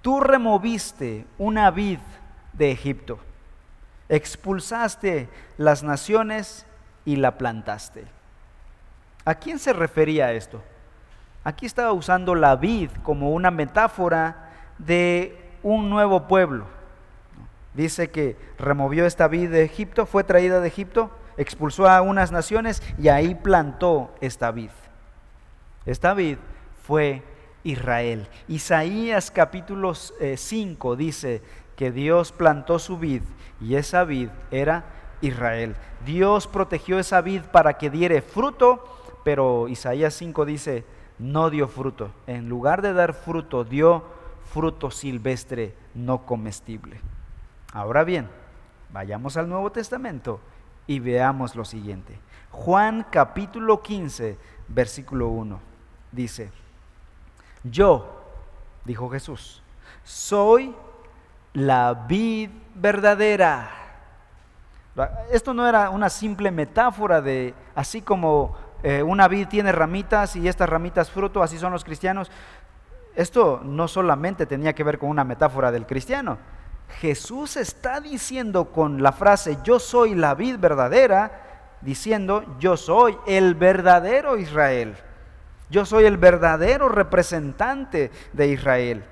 Tú 0.00 0.20
removiste 0.20 1.26
una 1.36 1.70
vid 1.70 2.00
de 2.54 2.70
Egipto, 2.72 3.18
expulsaste 4.08 5.28
las 5.58 5.82
naciones 5.82 6.64
y 7.04 7.16
la 7.16 7.36
plantaste. 7.36 8.06
¿A 9.26 9.34
quién 9.34 9.58
se 9.58 9.74
refería 9.74 10.32
esto? 10.32 10.62
Aquí 11.48 11.64
estaba 11.64 11.94
usando 11.94 12.34
la 12.34 12.56
vid 12.56 12.90
como 13.02 13.30
una 13.30 13.50
metáfora 13.50 14.50
de 14.76 15.34
un 15.62 15.88
nuevo 15.88 16.28
pueblo. 16.28 16.66
Dice 17.72 18.10
que 18.10 18.36
removió 18.58 19.06
esta 19.06 19.28
vid 19.28 19.48
de 19.48 19.64
Egipto, 19.64 20.04
fue 20.04 20.24
traída 20.24 20.60
de 20.60 20.68
Egipto, 20.68 21.10
expulsó 21.38 21.88
a 21.88 22.02
unas 22.02 22.32
naciones 22.32 22.82
y 22.98 23.08
ahí 23.08 23.34
plantó 23.34 24.14
esta 24.20 24.50
vid. 24.50 24.68
Esta 25.86 26.12
vid 26.12 26.36
fue 26.82 27.22
Israel. 27.64 28.28
Isaías 28.46 29.30
capítulo 29.30 29.94
5 29.94 30.18
eh, 30.20 30.96
dice 30.98 31.42
que 31.76 31.90
Dios 31.90 32.30
plantó 32.30 32.78
su 32.78 32.98
vid 32.98 33.22
y 33.58 33.76
esa 33.76 34.04
vid 34.04 34.28
era 34.50 34.84
Israel. 35.22 35.76
Dios 36.04 36.46
protegió 36.46 36.98
esa 36.98 37.22
vid 37.22 37.40
para 37.40 37.78
que 37.78 37.88
diere 37.88 38.20
fruto, 38.20 38.84
pero 39.24 39.66
Isaías 39.68 40.12
5 40.12 40.44
dice, 40.44 40.84
no 41.18 41.50
dio 41.50 41.68
fruto. 41.68 42.10
En 42.26 42.48
lugar 42.48 42.82
de 42.82 42.92
dar 42.92 43.14
fruto, 43.14 43.64
dio 43.64 44.04
fruto 44.44 44.90
silvestre 44.90 45.74
no 45.94 46.24
comestible. 46.24 47.00
Ahora 47.72 48.04
bien, 48.04 48.28
vayamos 48.92 49.36
al 49.36 49.48
Nuevo 49.48 49.70
Testamento 49.70 50.40
y 50.86 51.00
veamos 51.00 51.54
lo 51.54 51.64
siguiente. 51.64 52.18
Juan 52.50 53.06
capítulo 53.10 53.82
15, 53.82 54.38
versículo 54.68 55.28
1, 55.28 55.60
dice, 56.12 56.50
yo, 57.62 58.22
dijo 58.84 59.10
Jesús, 59.10 59.62
soy 60.02 60.74
la 61.52 61.92
vid 61.92 62.50
verdadera. 62.74 63.70
Esto 65.30 65.54
no 65.54 65.68
era 65.68 65.90
una 65.90 66.08
simple 66.08 66.50
metáfora 66.50 67.20
de, 67.20 67.54
así 67.74 68.02
como 68.02 68.56
eh, 68.82 69.02
una 69.02 69.28
vid 69.28 69.48
tiene 69.48 69.72
ramitas 69.72 70.36
y 70.36 70.48
estas 70.48 70.68
ramitas 70.68 71.10
fruto, 71.10 71.42
así 71.42 71.58
son 71.58 71.72
los 71.72 71.84
cristianos. 71.84 72.30
Esto 73.16 73.60
no 73.64 73.88
solamente 73.88 74.46
tenía 74.46 74.74
que 74.74 74.84
ver 74.84 74.98
con 74.98 75.10
una 75.10 75.24
metáfora 75.24 75.72
del 75.72 75.86
cristiano. 75.86 76.38
Jesús 77.00 77.56
está 77.56 78.00
diciendo 78.00 78.66
con 78.66 79.02
la 79.02 79.12
frase 79.12 79.58
yo 79.64 79.78
soy 79.78 80.14
la 80.14 80.34
vid 80.34 80.58
verdadera, 80.58 81.76
diciendo 81.80 82.44
yo 82.58 82.76
soy 82.76 83.18
el 83.26 83.54
verdadero 83.54 84.38
Israel. 84.38 84.96
Yo 85.70 85.84
soy 85.84 86.04
el 86.04 86.16
verdadero 86.16 86.88
representante 86.88 88.10
de 88.32 88.48
Israel. 88.48 89.04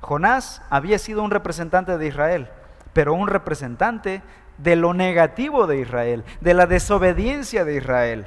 Jonás 0.00 0.62
había 0.70 0.98
sido 0.98 1.22
un 1.22 1.30
representante 1.30 1.98
de 1.98 2.06
Israel, 2.06 2.48
pero 2.92 3.12
un 3.12 3.28
representante 3.28 4.22
de 4.58 4.76
lo 4.76 4.94
negativo 4.94 5.66
de 5.66 5.80
Israel, 5.80 6.24
de 6.40 6.54
la 6.54 6.66
desobediencia 6.66 7.64
de 7.64 7.76
Israel. 7.76 8.26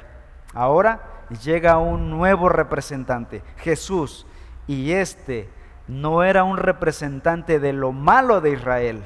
Ahora 0.52 1.26
llega 1.42 1.78
un 1.78 2.10
nuevo 2.10 2.48
representante, 2.48 3.42
Jesús, 3.58 4.26
y 4.66 4.92
este 4.92 5.48
no 5.86 6.22
era 6.22 6.44
un 6.44 6.56
representante 6.56 7.60
de 7.60 7.72
lo 7.72 7.92
malo 7.92 8.40
de 8.40 8.50
Israel. 8.50 9.04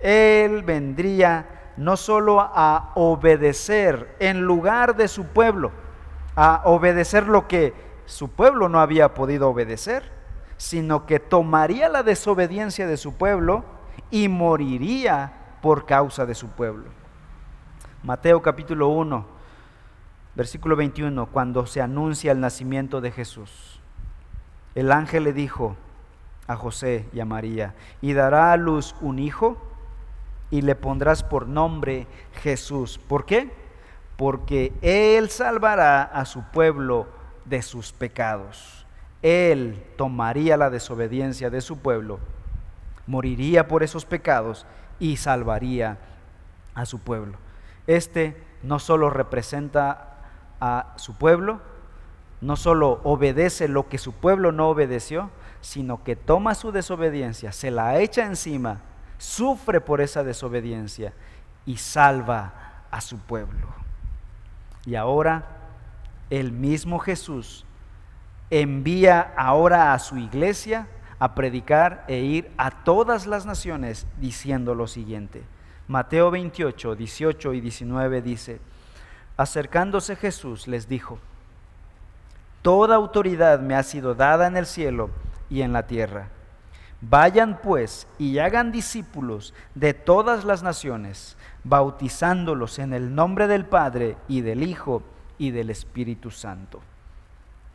Él 0.00 0.62
vendría 0.62 1.72
no 1.76 1.96
solo 1.96 2.40
a 2.40 2.92
obedecer 2.94 4.14
en 4.18 4.42
lugar 4.42 4.96
de 4.96 5.08
su 5.08 5.26
pueblo, 5.26 5.72
a 6.36 6.62
obedecer 6.64 7.26
lo 7.26 7.48
que 7.48 7.74
su 8.06 8.30
pueblo 8.30 8.68
no 8.68 8.80
había 8.80 9.14
podido 9.14 9.48
obedecer, 9.48 10.10
sino 10.56 11.06
que 11.06 11.20
tomaría 11.20 11.88
la 11.88 12.02
desobediencia 12.02 12.86
de 12.86 12.96
su 12.96 13.14
pueblo 13.14 13.64
y 14.10 14.28
moriría 14.28 15.32
por 15.62 15.86
causa 15.86 16.26
de 16.26 16.34
su 16.34 16.48
pueblo. 16.48 16.90
Mateo 18.02 18.42
capítulo 18.42 18.88
1, 18.88 19.39
versículo 20.40 20.74
21, 20.74 21.26
cuando 21.26 21.66
se 21.66 21.80
anuncia 21.80 22.32
el 22.32 22.40
nacimiento 22.40 23.00
de 23.00 23.12
Jesús. 23.12 23.80
El 24.74 24.90
ángel 24.90 25.24
le 25.24 25.32
dijo 25.32 25.76
a 26.46 26.56
José 26.56 27.06
y 27.12 27.20
a 27.20 27.24
María, 27.24 27.74
y 28.00 28.14
dará 28.14 28.52
a 28.52 28.56
luz 28.56 28.96
un 29.00 29.18
hijo 29.18 29.56
y 30.50 30.62
le 30.62 30.74
pondrás 30.74 31.22
por 31.22 31.46
nombre 31.46 32.06
Jesús. 32.42 32.98
¿Por 32.98 33.24
qué? 33.24 33.50
porque 34.20 34.74
Él 34.82 35.30
salvará 35.30 36.02
a 36.02 36.26
su 36.26 36.42
pueblo 36.42 37.06
de 37.46 37.62
sus 37.62 37.90
pecados. 37.90 38.84
Él 39.22 39.82
tomaría 39.96 40.58
la 40.58 40.68
desobediencia 40.68 41.48
de 41.48 41.62
su 41.62 41.78
pueblo, 41.78 42.20
moriría 43.06 43.66
por 43.66 43.82
esos 43.82 44.04
pecados 44.04 44.66
y 44.98 45.16
salvaría 45.16 45.96
a 46.74 46.84
su 46.84 46.98
pueblo. 46.98 47.38
Este 47.86 48.36
no 48.62 48.78
solo 48.78 49.08
representa 49.08 50.19
a 50.60 50.92
su 50.96 51.14
pueblo, 51.14 51.60
no 52.40 52.56
solo 52.56 53.00
obedece 53.04 53.68
lo 53.68 53.88
que 53.88 53.98
su 53.98 54.12
pueblo 54.12 54.52
no 54.52 54.68
obedeció, 54.68 55.30
sino 55.60 56.02
que 56.02 56.16
toma 56.16 56.54
su 56.54 56.72
desobediencia, 56.72 57.52
se 57.52 57.70
la 57.70 57.98
echa 57.98 58.24
encima, 58.24 58.80
sufre 59.18 59.80
por 59.80 60.00
esa 60.00 60.24
desobediencia 60.24 61.12
y 61.66 61.76
salva 61.76 62.54
a 62.90 63.00
su 63.00 63.18
pueblo. 63.18 63.68
Y 64.86 64.94
ahora 64.94 65.44
el 66.30 66.52
mismo 66.52 66.98
Jesús 66.98 67.66
envía 68.50 69.32
ahora 69.36 69.92
a 69.92 69.98
su 69.98 70.16
iglesia 70.16 70.88
a 71.18 71.34
predicar 71.34 72.04
e 72.08 72.20
ir 72.20 72.50
a 72.56 72.70
todas 72.70 73.26
las 73.26 73.44
naciones 73.44 74.06
diciendo 74.18 74.74
lo 74.74 74.86
siguiente. 74.86 75.42
Mateo 75.86 76.30
28, 76.30 76.96
18 76.96 77.52
y 77.52 77.60
19 77.60 78.22
dice, 78.22 78.60
acercándose 79.40 80.16
Jesús 80.16 80.68
les 80.68 80.86
dijo, 80.86 81.18
Toda 82.60 82.96
autoridad 82.96 83.58
me 83.60 83.74
ha 83.74 83.82
sido 83.82 84.14
dada 84.14 84.46
en 84.46 84.54
el 84.58 84.66
cielo 84.66 85.08
y 85.48 85.62
en 85.62 85.72
la 85.72 85.86
tierra. 85.86 86.28
Vayan 87.00 87.58
pues 87.62 88.06
y 88.18 88.38
hagan 88.38 88.70
discípulos 88.70 89.54
de 89.74 89.94
todas 89.94 90.44
las 90.44 90.62
naciones, 90.62 91.38
bautizándolos 91.64 92.78
en 92.78 92.92
el 92.92 93.14
nombre 93.14 93.46
del 93.46 93.64
Padre 93.64 94.18
y 94.28 94.42
del 94.42 94.62
Hijo 94.62 95.02
y 95.38 95.52
del 95.52 95.70
Espíritu 95.70 96.30
Santo. 96.30 96.82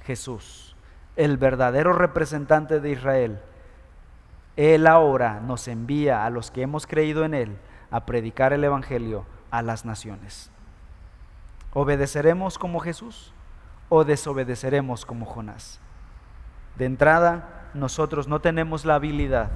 Jesús, 0.04 0.75
el 1.15 1.38
verdadero 1.38 1.93
representante 1.93 2.80
de 2.80 2.91
Israel, 2.91 3.39
Él 4.56 4.86
ahora 4.86 5.39
nos 5.39 5.67
envía 5.67 6.28
a 6.28 6.30
los 6.30 6.51
que 6.51 6.62
hemos 6.62 6.86
creído 6.86 7.25
en 7.25 7.34
Él 7.34 7.58
a 7.89 8.06
predicar 8.06 8.54
el 8.54 8.63
Evangelio 8.63 9.25
a 9.49 9.63
las 9.63 9.84
naciones. 9.84 10.51
¿Obedeceremos 11.75 12.57
como 12.57 12.79
Jesús 12.79 13.31
o 13.89 14.03
desobedeceremos 14.03 15.05
como 15.05 15.27
Jonás? 15.27 15.79
De 16.75 16.85
entrada, 16.85 17.69
nosotros 17.75 18.27
no 18.27 18.41
tenemos 18.41 18.83
la 18.83 18.95
habilidad 18.95 19.51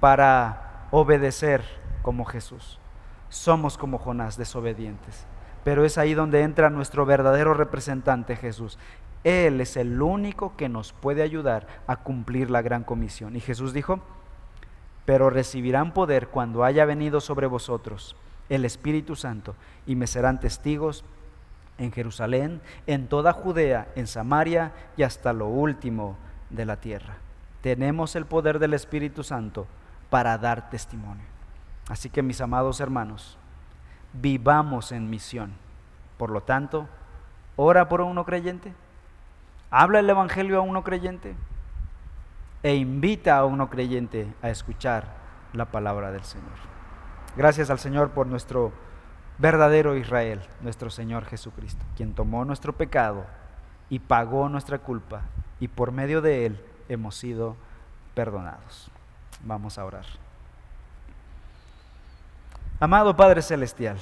para 0.00 0.88
obedecer 0.90 1.62
como 2.00 2.24
Jesús 2.24 2.80
somos 3.28 3.76
como 3.76 3.98
Jonás, 3.98 4.36
desobedientes. 4.36 5.26
Pero 5.64 5.84
es 5.84 5.98
ahí 5.98 6.14
donde 6.14 6.42
entra 6.42 6.70
nuestro 6.70 7.06
verdadero 7.06 7.54
representante 7.54 8.36
Jesús. 8.36 8.78
Él 9.24 9.60
es 9.60 9.76
el 9.76 10.00
único 10.00 10.56
que 10.56 10.68
nos 10.68 10.92
puede 10.92 11.22
ayudar 11.22 11.66
a 11.86 11.96
cumplir 11.96 12.50
la 12.50 12.62
gran 12.62 12.84
comisión. 12.84 13.34
Y 13.34 13.40
Jesús 13.40 13.72
dijo, 13.72 14.00
pero 15.04 15.30
recibirán 15.30 15.92
poder 15.92 16.28
cuando 16.28 16.64
haya 16.64 16.84
venido 16.84 17.20
sobre 17.20 17.46
vosotros 17.46 18.16
el 18.48 18.64
Espíritu 18.64 19.16
Santo 19.16 19.56
y 19.86 19.96
me 19.96 20.06
serán 20.06 20.38
testigos 20.38 21.04
en 21.78 21.92
Jerusalén, 21.92 22.60
en 22.86 23.08
toda 23.08 23.32
Judea, 23.32 23.88
en 23.94 24.06
Samaria 24.06 24.72
y 24.96 25.02
hasta 25.02 25.32
lo 25.32 25.46
último 25.46 26.16
de 26.50 26.64
la 26.64 26.76
tierra. 26.76 27.16
Tenemos 27.60 28.16
el 28.16 28.26
poder 28.26 28.58
del 28.58 28.74
Espíritu 28.74 29.22
Santo 29.22 29.66
para 30.10 30.38
dar 30.38 30.70
testimonio. 30.70 31.24
Así 31.88 32.10
que 32.10 32.22
mis 32.22 32.40
amados 32.40 32.80
hermanos, 32.80 33.38
vivamos 34.12 34.92
en 34.92 35.10
misión. 35.10 35.52
Por 36.18 36.30
lo 36.30 36.42
tanto, 36.42 36.88
ora 37.56 37.88
por 37.88 38.00
uno 38.00 38.24
creyente, 38.24 38.72
habla 39.70 40.00
el 40.00 40.08
Evangelio 40.08 40.58
a 40.58 40.62
uno 40.62 40.82
creyente 40.82 41.34
e 42.62 42.74
invita 42.74 43.36
a 43.36 43.44
uno 43.44 43.68
creyente 43.68 44.32
a 44.42 44.50
escuchar 44.50 45.04
la 45.52 45.66
palabra 45.66 46.10
del 46.10 46.24
Señor. 46.24 46.76
Gracias 47.36 47.70
al 47.70 47.78
Señor 47.78 48.10
por 48.10 48.26
nuestro 48.26 48.72
verdadero 49.38 49.96
Israel, 49.96 50.40
nuestro 50.60 50.90
Señor 50.90 51.24
Jesucristo, 51.26 51.84
quien 51.96 52.14
tomó 52.14 52.44
nuestro 52.44 52.72
pecado 52.72 53.24
y 53.90 53.98
pagó 53.98 54.48
nuestra 54.48 54.78
culpa 54.78 55.22
y 55.60 55.68
por 55.68 55.92
medio 55.92 56.20
de 56.20 56.46
él 56.46 56.64
hemos 56.88 57.16
sido 57.16 57.56
perdonados. 58.14 58.90
Vamos 59.44 59.78
a 59.78 59.84
orar. 59.84 60.06
Amado 62.80 63.16
Padre 63.16 63.42
Celestial, 63.42 63.96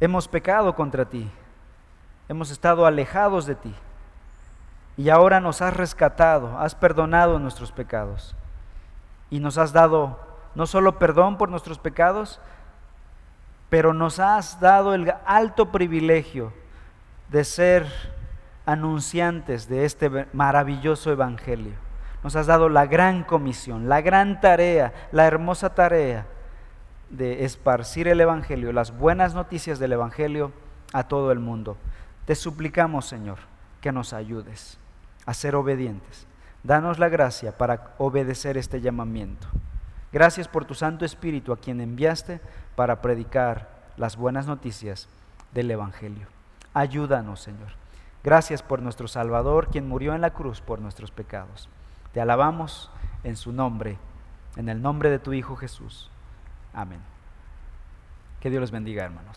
hemos 0.00 0.26
pecado 0.28 0.74
contra 0.74 1.04
ti, 1.04 1.30
hemos 2.28 2.50
estado 2.50 2.86
alejados 2.86 3.46
de 3.46 3.54
ti 3.54 3.74
y 4.96 5.10
ahora 5.10 5.40
nos 5.40 5.60
has 5.60 5.74
rescatado, 5.74 6.58
has 6.58 6.74
perdonado 6.74 7.38
nuestros 7.38 7.72
pecados 7.72 8.34
y 9.28 9.40
nos 9.40 9.58
has 9.58 9.72
dado 9.72 10.18
no 10.54 10.66
solo 10.66 10.98
perdón 10.98 11.36
por 11.36 11.50
nuestros 11.50 11.78
pecados, 11.78 12.40
pero 13.76 13.92
nos 13.92 14.20
has 14.20 14.58
dado 14.58 14.94
el 14.94 15.12
alto 15.26 15.70
privilegio 15.70 16.50
de 17.28 17.44
ser 17.44 17.86
anunciantes 18.64 19.68
de 19.68 19.84
este 19.84 20.08
maravilloso 20.32 21.12
evangelio. 21.12 21.74
Nos 22.24 22.36
has 22.36 22.46
dado 22.46 22.70
la 22.70 22.86
gran 22.86 23.22
comisión, 23.22 23.86
la 23.86 24.00
gran 24.00 24.40
tarea, 24.40 24.94
la 25.12 25.26
hermosa 25.26 25.74
tarea 25.74 26.24
de 27.10 27.44
esparcir 27.44 28.08
el 28.08 28.18
evangelio, 28.18 28.72
las 28.72 28.96
buenas 28.96 29.34
noticias 29.34 29.78
del 29.78 29.92
evangelio 29.92 30.52
a 30.94 31.06
todo 31.06 31.30
el 31.30 31.38
mundo. 31.38 31.76
Te 32.24 32.34
suplicamos, 32.34 33.04
Señor, 33.04 33.40
que 33.82 33.92
nos 33.92 34.14
ayudes 34.14 34.78
a 35.26 35.34
ser 35.34 35.54
obedientes. 35.54 36.26
Danos 36.62 36.98
la 36.98 37.10
gracia 37.10 37.58
para 37.58 37.90
obedecer 37.98 38.56
este 38.56 38.80
llamamiento. 38.80 39.46
Gracias 40.16 40.48
por 40.48 40.64
tu 40.64 40.72
Santo 40.72 41.04
Espíritu 41.04 41.52
a 41.52 41.58
quien 41.58 41.78
enviaste 41.78 42.40
para 42.74 43.02
predicar 43.02 43.68
las 43.98 44.16
buenas 44.16 44.46
noticias 44.46 45.10
del 45.52 45.70
Evangelio. 45.70 46.26
Ayúdanos, 46.72 47.40
Señor. 47.40 47.72
Gracias 48.24 48.62
por 48.62 48.80
nuestro 48.80 49.08
Salvador, 49.08 49.68
quien 49.68 49.86
murió 49.86 50.14
en 50.14 50.22
la 50.22 50.30
cruz 50.30 50.62
por 50.62 50.80
nuestros 50.80 51.10
pecados. 51.10 51.68
Te 52.14 52.22
alabamos 52.22 52.90
en 53.24 53.36
su 53.36 53.52
nombre, 53.52 53.98
en 54.56 54.70
el 54.70 54.80
nombre 54.80 55.10
de 55.10 55.18
tu 55.18 55.34
Hijo 55.34 55.54
Jesús. 55.54 56.10
Amén. 56.72 57.02
Que 58.40 58.48
Dios 58.48 58.62
los 58.62 58.70
bendiga, 58.70 59.04
hermanos. 59.04 59.35